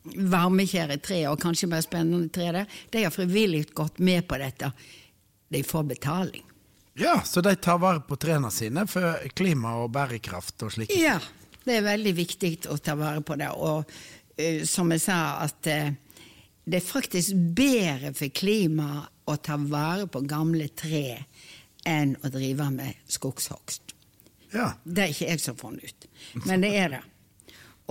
varmekjære 0.08 1.00
tre, 1.04 1.24
og 1.28 1.40
kanskje 1.42 1.68
mer 1.72 1.82
spennende 1.84 2.30
tre 2.32 2.52
der, 2.56 2.68
de 2.94 3.02
har 3.04 3.12
frivillig 3.12 3.66
gått 3.76 3.98
med 4.00 4.28
på 4.30 4.38
dette. 4.40 4.70
De 5.52 5.64
får 5.64 5.84
betaling. 5.90 6.44
Ja, 6.98 7.20
så 7.26 7.42
de 7.46 7.52
tar 7.62 7.78
vare 7.82 8.02
på 8.02 8.16
trærne 8.18 8.50
sine 8.52 8.88
for 8.90 9.20
klima 9.38 9.76
og 9.84 9.92
bærekraft 9.94 10.64
og 10.66 10.72
slikt. 10.74 10.96
Ja, 10.98 11.20
det 11.68 11.78
er 11.78 11.86
veldig 11.86 12.14
viktig 12.18 12.52
å 12.72 12.78
ta 12.82 12.96
vare 13.00 13.24
på 13.26 13.38
det. 13.40 13.52
Og 13.54 13.84
uh, 13.84 14.64
som 14.68 14.92
jeg 14.96 15.04
sa, 15.04 15.20
at 15.46 15.70
uh, 15.72 15.92
det 16.68 16.80
er 16.80 16.88
faktisk 16.88 17.36
bedre 17.56 18.14
for 18.18 18.34
klimaet 18.36 19.14
å 19.28 19.36
ta 19.44 19.58
vare 19.60 20.08
på 20.08 20.24
gamle 20.28 20.70
tre 20.76 21.20
enn 21.88 22.16
å 22.24 22.32
drive 22.32 22.70
med 22.72 23.06
skogshogst. 23.12 23.94
Ja. 24.54 24.72
Det 24.84 25.04
er 25.04 25.14
ikke 25.14 25.30
jeg 25.32 25.44
som 25.44 25.58
funnet 25.60 25.88
ut, 25.88 26.08
men 26.48 26.64
det 26.64 26.72
er 26.80 26.94
det. 26.96 27.02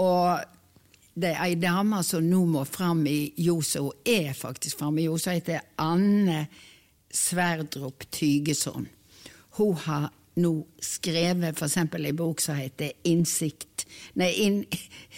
Og 0.00 0.44
det 1.16 1.32
er 1.32 1.42
ei 1.46 1.56
dame 1.60 2.02
som 2.04 2.24
nå 2.24 2.42
må 2.48 2.64
fram 2.68 3.04
i 3.08 3.32
ljoset, 3.40 3.80
hun 3.80 4.04
er 4.04 4.36
faktisk 4.36 4.80
framme 4.80 5.00
i 5.00 5.06
ljoset, 5.06 5.38
heter 5.38 5.64
Anne 5.80 6.46
Sverdrup 7.12 8.04
Tygeson. 8.12 8.88
Hun 9.56 9.76
har 9.86 10.10
nå 10.36 10.52
skrevet 10.82 11.56
f.eks. 11.56 11.78
i 11.96 12.12
bok 12.12 12.40
som 12.44 12.58
heter 12.58 12.92
Innsikt 13.08 13.86
Nei, 14.20 14.30
in, 14.44 14.64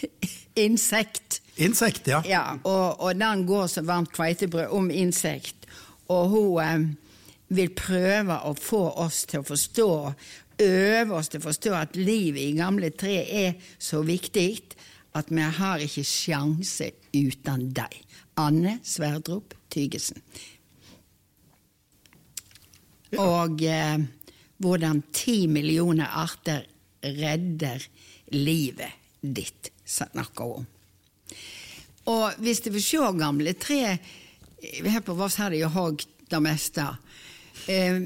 Insekt. 0.65 1.41
Insekt, 1.55 2.07
ja. 2.07 2.21
Ja, 2.27 2.43
og, 2.63 2.99
og 2.99 3.15
den 3.19 3.45
går 3.47 3.67
som 3.67 3.87
varmt 3.87 4.11
kveitebrød 4.15 4.75
om 4.75 4.89
insekt. 4.91 5.67
Og 6.11 6.29
hun 6.33 6.59
eh, 6.63 6.85
vil 7.55 7.71
prøve 7.75 8.37
å 8.47 8.53
få 8.55 8.81
oss 9.03 9.23
til 9.29 9.41
å 9.41 9.47
forstå, 9.47 9.89
øve 10.63 11.17
oss 11.17 11.31
til 11.31 11.41
å 11.41 11.47
forstå 11.47 11.73
at 11.79 11.97
livet 11.99 12.43
i 12.43 12.57
gamle 12.57 12.91
tre 12.91 13.17
er 13.23 13.73
så 13.79 14.03
viktig 14.05 14.51
at 15.19 15.31
vi 15.33 15.47
har 15.59 15.83
ikke 15.83 16.05
sjanse 16.07 16.91
uten 17.15 17.69
deg. 17.75 17.99
Anne 18.39 18.77
Sverdrup 18.85 19.55
Tygesen. 19.71 20.21
Og 23.19 23.63
eh, 23.65 23.97
hvordan 24.59 25.01
ti 25.15 25.47
millioner 25.47 26.09
arter 26.21 26.65
redder 27.01 27.83
livet 28.35 28.91
ditt, 29.21 29.71
snakker 29.85 30.43
hun 30.43 30.63
om. 30.63 30.67
Og 32.09 32.39
hvis 32.41 32.63
du 32.65 32.71
vil 32.73 32.83
se 32.83 33.11
gamle 33.19 33.53
tre 33.59 33.99
Her 34.59 35.03
på 35.05 35.13
Voss 35.15 35.37
har 35.39 35.53
de 35.53 35.61
jo 35.61 35.69
hogd 35.71 36.01
det 36.29 36.39
meste. 36.43 36.83
Eh, 37.71 38.01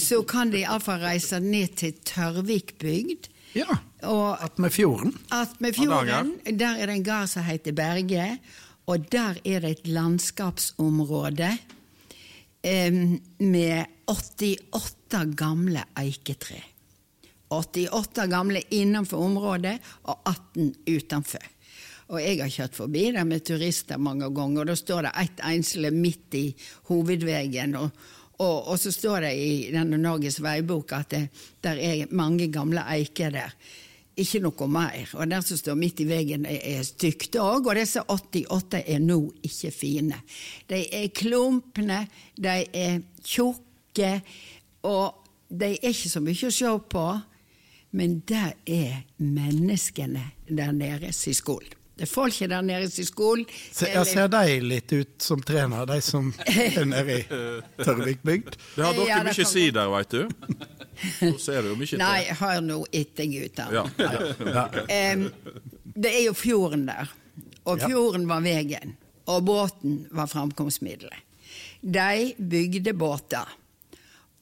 så 0.00 0.22
kan 0.24 0.48
de 0.52 0.62
iallfall 0.62 1.02
reise 1.02 1.40
ned 1.42 1.74
til 1.76 1.98
Tørvikbygd. 2.06 3.28
Ja, 3.56 3.76
Og 4.02 4.44
At 4.44 4.58
med 4.58 4.70
fjorden. 4.70 5.12
Attmed 5.30 5.74
fjorden, 5.74 6.32
der 6.58 6.78
er 6.78 6.86
det 6.86 6.94
en 6.94 7.04
gard 7.04 7.28
som 7.28 7.42
heter 7.42 7.72
Berge, 7.72 8.38
og 8.86 9.12
der 9.12 9.36
er 9.44 9.60
det 9.60 9.70
et 9.70 9.86
landskapsområde 9.86 11.50
eh, 11.52 11.77
med 12.62 13.86
88 14.06 15.24
gamle 15.36 15.84
eiketre. 15.98 16.62
88 17.48 18.26
gamle 18.28 18.62
innenfor 18.74 19.22
området 19.24 19.78
og 20.02 20.20
18 20.24 20.74
utenfor. 20.86 21.44
Og 22.08 22.22
jeg 22.22 22.38
har 22.40 22.52
kjørt 22.52 22.76
forbi 22.76 23.08
der 23.12 23.26
med 23.28 23.44
turister 23.44 24.00
mange 24.00 24.30
ganger, 24.32 24.62
og 24.62 24.70
da 24.70 24.76
står 24.76 25.08
det 25.08 25.16
ett 25.24 25.42
ensle 25.44 25.90
midt 25.92 26.36
i 26.40 26.46
hovedveien. 26.88 27.76
Og, 27.76 27.90
og, 28.40 28.56
og 28.72 28.78
så 28.80 28.92
står 28.92 29.26
det 29.26 29.34
i 29.36 29.50
denne 29.74 30.00
Norges 30.00 30.40
veibok 30.44 30.94
at 30.96 31.12
det 31.12 31.26
der 31.64 31.80
er 31.84 32.16
mange 32.16 32.48
gamle 32.52 32.84
eiker 32.88 33.34
der. 33.34 33.52
Ikke 34.18 34.40
noe 34.42 34.66
mer. 34.70 35.06
Og 35.14 35.30
der 35.30 35.44
som 35.46 35.60
står 35.60 35.78
midt 35.78 36.02
i 36.02 36.08
veggen, 36.08 36.46
er, 36.48 36.82
stygt 36.86 37.38
òg. 37.38 37.68
Og 37.68 37.78
disse 37.78 38.02
88 38.02 38.82
er 38.82 39.00
nå 39.02 39.20
ikke 39.46 39.70
fine. 39.74 40.20
De 40.70 40.82
er 40.82 41.10
klumpne, 41.14 42.04
de 42.34 42.58
er 42.66 43.00
tjukke, 43.22 44.12
og 44.88 45.24
de 45.48 45.72
er 45.76 45.90
ikke 45.92 46.10
så 46.10 46.22
mye 46.24 46.50
å 46.50 46.54
se 46.54 46.76
på. 46.90 47.08
Men 47.98 48.18
det 48.28 48.46
er 48.68 49.02
menneskene 49.22 50.26
der 50.50 50.74
nede 50.76 51.12
sin 51.16 51.36
skole. 51.36 51.77
Det 51.98 52.06
er 52.06 52.10
folket 52.10 52.50
der 52.52 52.62
nede 52.62 52.86
i 52.86 53.04
skolen. 53.04 53.44
Se, 53.74 53.88
jeg 53.90 54.06
ser 54.06 54.28
de 54.30 54.58
litt 54.62 54.92
ut 54.94 55.24
som 55.24 55.40
trener, 55.42 55.82
de 55.90 55.96
som 56.04 56.28
er 56.46 56.84
nede 56.86 57.16
i 57.16 57.24
Tørvikbygd? 57.82 58.54
Det 58.76 58.84
har 58.84 58.94
dere 58.94 59.08
Ja, 59.08 59.16
mye 59.26 59.34
kan 59.34 59.48
si 59.50 59.64
der, 59.74 59.90
veit 59.90 60.14
du. 60.14 60.28
Så 61.18 61.32
ser 61.42 61.66
du 61.66 61.72
jo 61.72 61.78
mye 61.80 61.98
Nei, 61.98 62.06
Nei, 62.06 62.36
hør 62.38 62.60
nå 62.62 62.78
etter, 62.94 63.26
gutter. 63.32 63.74
Ja. 63.74 64.66
Em, 64.94 65.26
det 65.98 66.12
er 66.20 66.24
jo 66.28 66.36
fjorden 66.38 66.86
der, 66.86 67.10
og 67.66 67.82
fjorden 67.82 68.28
var 68.30 68.46
veien, 68.46 68.94
og 69.26 69.42
båten 69.48 70.04
var 70.14 70.30
framkomstmiddelet. 70.30 71.24
De 71.82 72.34
bygde 72.38 72.94
båter, 72.98 73.56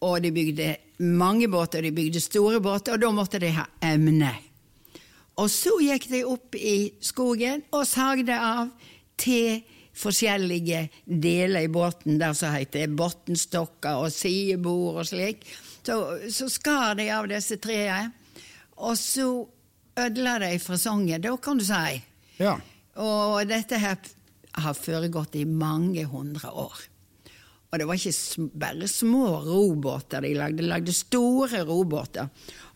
og 0.05 0.21
de 0.25 0.33
bygde 0.33 0.75
mange 1.09 1.49
båter, 1.49 1.89
de 1.89 1.93
bygde 1.97 2.21
store 2.21 2.61
båter, 2.61 2.97
og 2.97 3.01
da 3.01 3.13
måtte 3.17 3.41
de 3.41 3.55
ha 3.57 3.65
emne. 3.85 4.35
Og 5.37 5.51
så 5.53 5.75
gikk 5.85 6.09
de 6.09 6.23
opp 6.25 6.57
i 6.57 6.93
skogen 7.05 7.65
og 7.77 7.85
sagde 7.89 8.37
av 8.37 8.71
til 9.21 9.63
forskjellige 9.97 10.87
deler 11.05 11.67
i 11.67 11.73
båten, 11.73 12.19
der 12.21 12.35
som 12.37 12.55
heter 12.55 12.93
bunnstokker 12.93 14.01
og 14.05 14.13
sidebord 14.13 15.03
og 15.03 15.09
slik. 15.09 15.45
Så, 15.87 15.97
så 16.33 16.49
skar 16.53 16.97
de 16.99 17.09
av 17.15 17.29
disse 17.31 17.61
trærne, 17.63 18.13
og 18.77 18.97
så 19.01 19.29
ødela 19.97 20.39
de 20.43 20.59
fasongen, 20.61 21.23
da 21.25 21.33
kan 21.41 21.61
du 21.61 21.65
si. 21.65 22.01
Ja. 22.41 22.57
Og 23.01 23.45
dette 23.49 23.81
her 23.81 23.97
har 24.57 24.77
foregått 24.77 25.37
i 25.37 25.45
mange 25.49 26.05
hundre 26.09 26.51
år. 26.53 26.77
Og 27.73 27.81
det 27.81 27.87
var 27.89 27.99
ikke 27.99 28.49
bare 28.55 28.89
små 28.89 29.27
robåter 29.43 30.23
de 30.23 30.33
lagde, 30.39 30.63
de 30.63 30.69
lagde 30.71 30.93
store 30.95 31.65
robåter. 31.67 32.29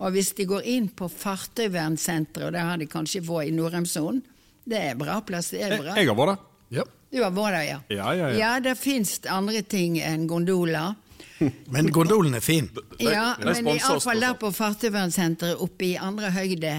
Og 0.03 0.15
hvis 0.15 0.33
de 0.39 0.47
går 0.51 0.67
inn 0.73 0.89
på 0.97 1.09
Fartøyvernsenteret, 1.09 2.49
og 2.49 2.57
det 2.57 2.65
har 2.67 2.81
de 2.81 2.89
kanskje 2.91 3.23
få 3.25 3.45
i 3.47 3.53
Nordheimssonen, 3.55 4.23
det 4.71 4.81
er 4.91 4.99
bra 4.99 5.21
plass, 5.27 5.53
det 5.55 5.63
er 5.67 5.77
bra. 5.79 5.95
Jeg 5.97 6.11
har 6.11 6.19
vært 6.19 6.35
der. 6.35 6.49
Ja. 6.81 6.87
Du 7.11 7.23
har 7.23 7.33
vært 7.35 7.57
der, 7.57 7.63
ja? 7.67 7.79
Ja, 7.91 8.11
ja, 8.15 8.27
ja. 8.31 8.37
Ja, 8.39 8.51
det 8.63 8.77
fins 8.79 9.19
andre 9.31 9.63
ting 9.63 9.99
enn 10.03 10.27
gondoler. 10.31 10.95
Men 11.75 11.91
gondolen 11.95 12.37
er 12.37 12.45
fin. 12.45 12.69
Ja, 13.01 13.33
men 13.41 13.67
iallfall 13.73 14.21
der 14.21 14.37
på 14.37 14.51
Fartøyvernsenteret 14.53 15.61
oppe 15.65 15.87
i 15.87 15.95
andre 15.97 16.29
høyde, 16.35 16.75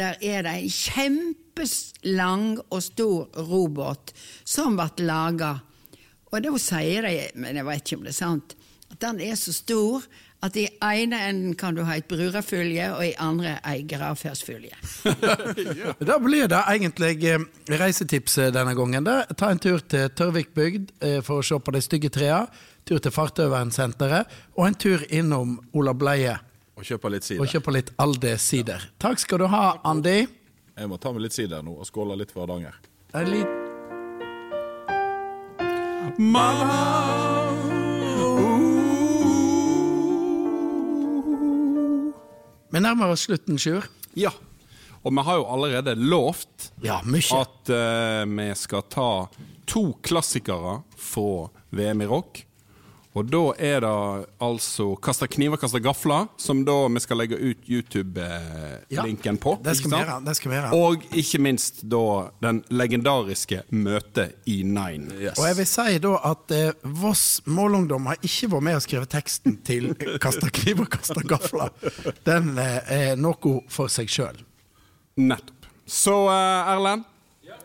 der 0.00 0.16
er 0.18 0.42
det 0.46 0.54
en 0.56 0.72
kjempelang 0.74 2.46
og 2.66 2.82
stor 2.82 3.42
robåt 3.50 4.10
som 4.48 4.78
ble 4.78 5.06
laga. 5.06 5.52
Og 6.30 6.42
da 6.44 6.56
sier 6.62 7.06
de, 7.06 7.14
men 7.42 7.58
jeg 7.58 7.66
vet 7.66 7.84
ikke 7.84 8.00
om 8.00 8.04
det 8.06 8.14
er 8.14 8.18
sant, 8.20 8.56
at 8.90 8.98
den 9.02 9.20
er 9.22 9.38
så 9.38 9.54
stor 9.54 10.06
at 10.40 10.56
i 10.56 10.64
ene 10.80 11.18
enden 11.28 11.54
kan 11.58 11.76
du 11.76 11.82
ha 11.84 11.98
et 12.00 12.08
brurafylje, 12.08 12.86
og 12.94 13.02
i 13.04 13.12
andre 13.20 13.58
ei 13.68 13.82
gravferdsfylje. 13.88 14.76
Da 16.08 16.16
blir 16.22 16.48
det 16.48 16.62
egentlig 16.64 17.18
eh, 17.28 17.44
reisetipset 17.68 18.54
denne 18.56 18.74
gangen. 18.78 19.04
Da. 19.04 19.26
Ta 19.36 19.50
en 19.52 19.60
tur 19.60 19.82
til 19.84 20.08
Tørvikbygd 20.16 20.94
eh, 21.04 21.18
for 21.26 21.42
å 21.42 21.46
se 21.46 21.60
på 21.60 21.76
de 21.76 21.84
stygge 21.84 22.12
trærne. 22.14 22.48
Tur 22.88 22.98
til 23.04 23.12
Fartøyvernsenteret, 23.12 24.30
og 24.56 24.64
en 24.64 24.74
tur 24.80 25.02
innom 25.12 25.58
Ola 25.76 25.92
Bleie 25.94 26.38
Og 26.80 26.86
kjøpe 26.88 27.12
litt 27.12 27.28
sider. 27.28 27.44
og 27.44 27.52
kjøpe 27.52 27.76
litt 27.76 27.92
Alde 28.00 28.32
sider. 28.40 28.88
Takk 28.98 29.20
skal 29.20 29.44
du 29.44 29.50
ha, 29.52 29.64
Andi. 29.84 30.22
Jeg 30.24 30.88
må 30.88 30.96
ta 30.96 31.12
med 31.12 31.28
litt 31.28 31.36
sider 31.36 31.60
nå 31.62 31.76
og 31.76 31.86
skåle 31.86 32.16
litt 32.16 32.32
for 32.32 32.48
Hardanger. 32.48 32.80
En 33.12 33.28
lit- 36.20 37.80
Vi 42.72 42.78
nærmer 42.80 43.10
oss 43.10 43.24
slutten, 43.26 43.58
Sjur. 43.58 43.86
Ja. 44.14 44.30
Og 45.02 45.14
vi 45.16 45.22
har 45.24 45.38
jo 45.40 45.46
allerede 45.48 45.94
lovt 45.96 46.70
Ja, 46.84 46.98
at 47.00 47.70
uh, 47.72 48.24
vi 48.28 48.46
skal 48.54 48.82
ta 48.92 49.08
to 49.70 49.82
klassikere 50.04 50.82
fra 51.00 51.48
VM 51.72 52.02
i 52.04 52.06
rock. 52.10 52.44
Og 53.18 53.26
da 53.26 53.40
er 53.58 53.80
det 53.82 53.92
altså 54.38 54.92
Kasta 55.02 55.26
kniver, 55.26 55.58
kasta 55.58 55.80
gafler, 55.82 56.28
som 56.38 56.60
da 56.66 56.76
vi 56.94 57.00
skal 57.02 57.18
legge 57.18 57.38
ut 57.40 57.66
YouTube-linken 57.66 59.38
på. 59.42 59.56
det 59.64 59.74
skal 59.80 59.90
vi 59.90 59.98
gjøre, 59.98 60.18
det 60.28 60.34
skal 60.38 60.50
vi 60.52 60.56
gjøre. 60.56 60.70
Og 60.78 61.06
ikke 61.18 61.40
minst 61.42 61.82
da 61.90 62.02
den 62.42 62.62
legendariske 62.70 63.64
Møtet 63.74 64.36
i 64.46 64.60
Nine. 64.62 65.10
Og 65.34 65.42
jeg 65.48 65.58
vil 65.58 65.66
si 65.66 65.98
da 66.06 66.14
at 66.30 66.54
eh, 66.54 66.86
Voss 67.02 67.40
målungdom 67.50 68.06
har 68.12 68.22
ikke 68.22 68.52
vært 68.54 68.66
med 68.68 68.78
og 68.78 68.86
skrevet 68.86 69.10
teksten 69.10 69.58
til 69.66 69.90
'Kasta 70.22 70.52
kniver, 70.60 70.86
kasta 70.86 71.20
gafler'. 71.26 71.74
Den 72.26 72.54
eh, 72.58 72.94
er 73.10 73.18
noe 73.18 73.56
for 73.68 73.90
seg 73.90 74.10
sjøl. 74.10 74.38
Nettopp. 75.18 75.66
Så 75.86 76.14
eh, 76.30 76.72
Erlend, 76.76 77.04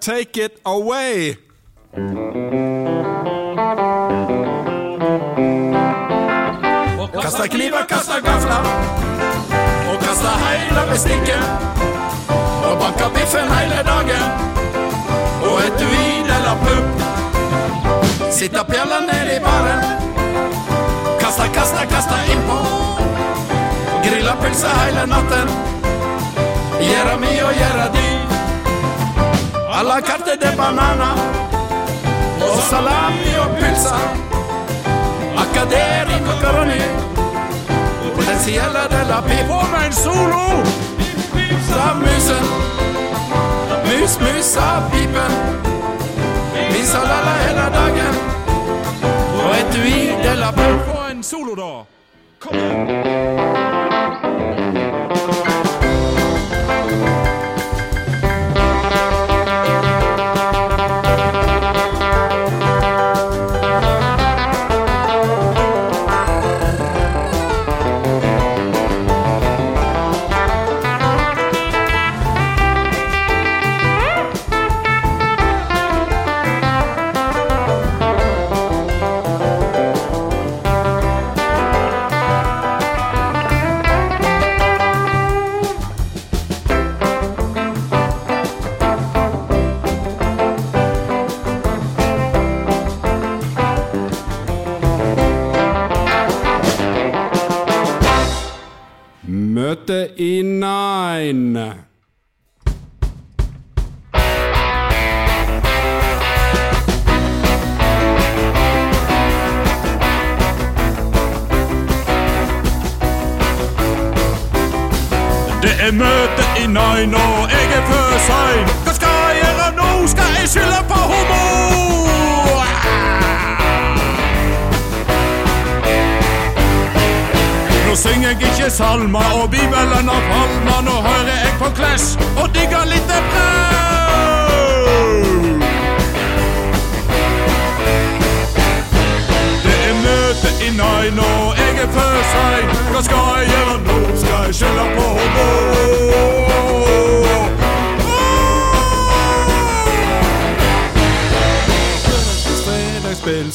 take 0.02 0.42
it 0.50 0.58
away! 0.66 1.36
Kasta 7.26 7.48
kniver, 7.48 7.86
kasta 7.90 8.20
gafler, 8.22 8.66
og 9.90 9.98
kasta 10.00 10.32
heile 10.44 10.82
bestikket. 10.92 11.46
Og 12.68 12.76
banka 12.78 13.08
biffen 13.16 13.50
heile 13.50 13.80
dagen, 13.88 14.26
og 15.42 15.58
et 15.64 15.82
pupp. 16.62 17.02
Sitta 18.32 18.64
pjalla 18.64 19.00
ned 19.08 19.32
i 19.38 19.40
baren. 19.42 19.82
Kasta, 21.20 21.48
kasta, 21.54 21.86
kasta 21.94 22.20
innpå. 22.30 22.60
Grilla 24.04 24.36
pølse 24.42 24.68
heile 24.68 25.08
natten. 25.08 25.50
Gjera 26.80 27.18
mi 27.18 27.34
og 27.42 27.54
gjera 27.58 27.88
di. 27.96 28.08
A 29.74 29.82
la 29.82 30.00
carte 30.02 30.38
de 30.46 30.54
banana. 30.58 31.10
Og 32.42 32.62
salami 32.70 33.34
og 33.42 33.58
pølse. 33.58 33.98
Accaderi 35.42 36.16
macaroni. 38.36 38.46
Potensiella 38.46 38.88
della 38.88 39.22
Pipo 39.22 39.62
meg 39.72 39.86
en 39.86 39.92
solo! 39.92 40.62
Sa 41.68 41.94
musen. 41.94 42.44
Mus, 43.86 44.18
mus, 44.18 44.46
sa 44.46 44.88
pipen. 44.92 45.32
Vi 46.72 46.84
sa 46.86 47.02
la-la 47.04 47.36
hele 47.46 47.70
dagen. 47.70 48.16
Og 49.40 49.56
etui 49.56 50.16
della 50.22 50.52
Pipo 50.52 51.10
en 51.10 51.24
solo, 51.24 51.56
da! 51.56 51.86
Kom 52.40 52.56
igjen! 52.56 53.95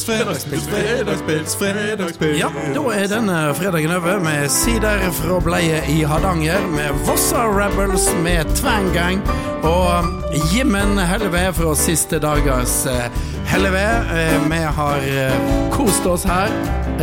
Fredagspils, 0.05 0.65
fredagspils, 0.69 1.55
fredagspils, 1.57 1.57
fredagspils. 1.57 2.39
Ja, 2.41 2.49
da 2.75 2.83
er 2.97 3.07
denne 3.11 3.39
fredagen 3.55 3.93
over 3.93 4.21
med 4.23 4.49
sider 4.51 5.03
fra 5.13 5.37
bleie 5.45 5.83
i 5.93 6.01
Hardanger, 6.09 6.63
med 6.73 6.97
Vossa 7.07 7.45
Rebels 7.45 8.09
med 8.25 8.49
Tvangang 8.57 9.21
og 9.67 10.09
Jimmen 10.55 10.99
Helleve 10.99 11.51
fra 11.53 11.75
siste 11.77 12.19
dagers 12.23 12.87
eh, 12.89 13.07
Helleve. 13.51 13.85
Eh, 14.17 14.49
Vi 14.51 14.63
har 14.81 15.07
eh, 15.13 15.53
kost 15.75 16.07
oss 16.07 16.25
her, 16.25 16.49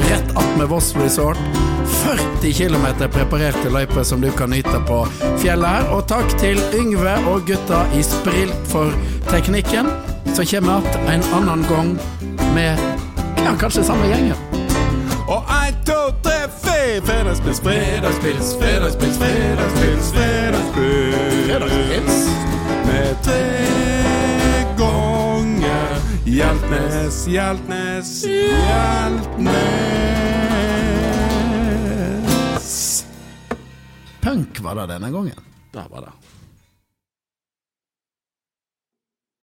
rett 0.10 0.34
attmed 0.36 0.68
Voss 0.68 0.96
Resort. 0.98 1.38
40 1.88 2.54
km 2.54 2.86
preparerte 3.14 3.70
løyper 3.72 4.04
som 4.04 4.22
du 4.22 4.30
kan 4.36 4.50
nyte 4.52 4.82
på 4.88 5.04
fjellet 5.42 5.70
her. 5.70 5.90
Og 5.96 6.08
takk 6.10 6.34
til 6.42 6.60
Yngve 6.76 7.16
og 7.32 7.46
gutta 7.48 7.86
i 7.96 8.04
Sprilt 8.04 8.58
for 8.72 8.92
teknikken. 9.32 9.90
Så 10.36 10.44
kommer 10.46 10.82
vi 10.84 10.92
igjen 10.92 11.24
en 11.24 11.34
annen 11.34 11.64
gang 11.70 11.94
med 12.54 12.78
ja, 13.38 13.56
kanskje 13.60 13.84
samme 13.84 14.08
gjengen. 14.08 14.36
Og 15.28 15.44
ein, 15.52 15.76
to, 15.86 16.00
tre, 16.24 16.48
fire. 16.64 17.02
Fredagspils, 17.06 17.60
fredagspils, 17.60 18.56
fredagspils, 18.60 19.18
fredagspils. 19.20 20.12
Fredagspils? 21.48 22.30
Med 22.88 23.16
tre 23.24 23.44
ganger 24.78 25.98
Hjeltnes, 26.26 27.28
Hjeltnes, 27.28 28.26
Hjeltnes. 28.28 29.58
Punk 34.22 34.60
var 34.60 34.76
det 34.76 34.88
denne 34.94 35.12
gangen. 35.12 35.40
Det 35.72 35.86
var 35.92 36.02
det. 36.02 36.27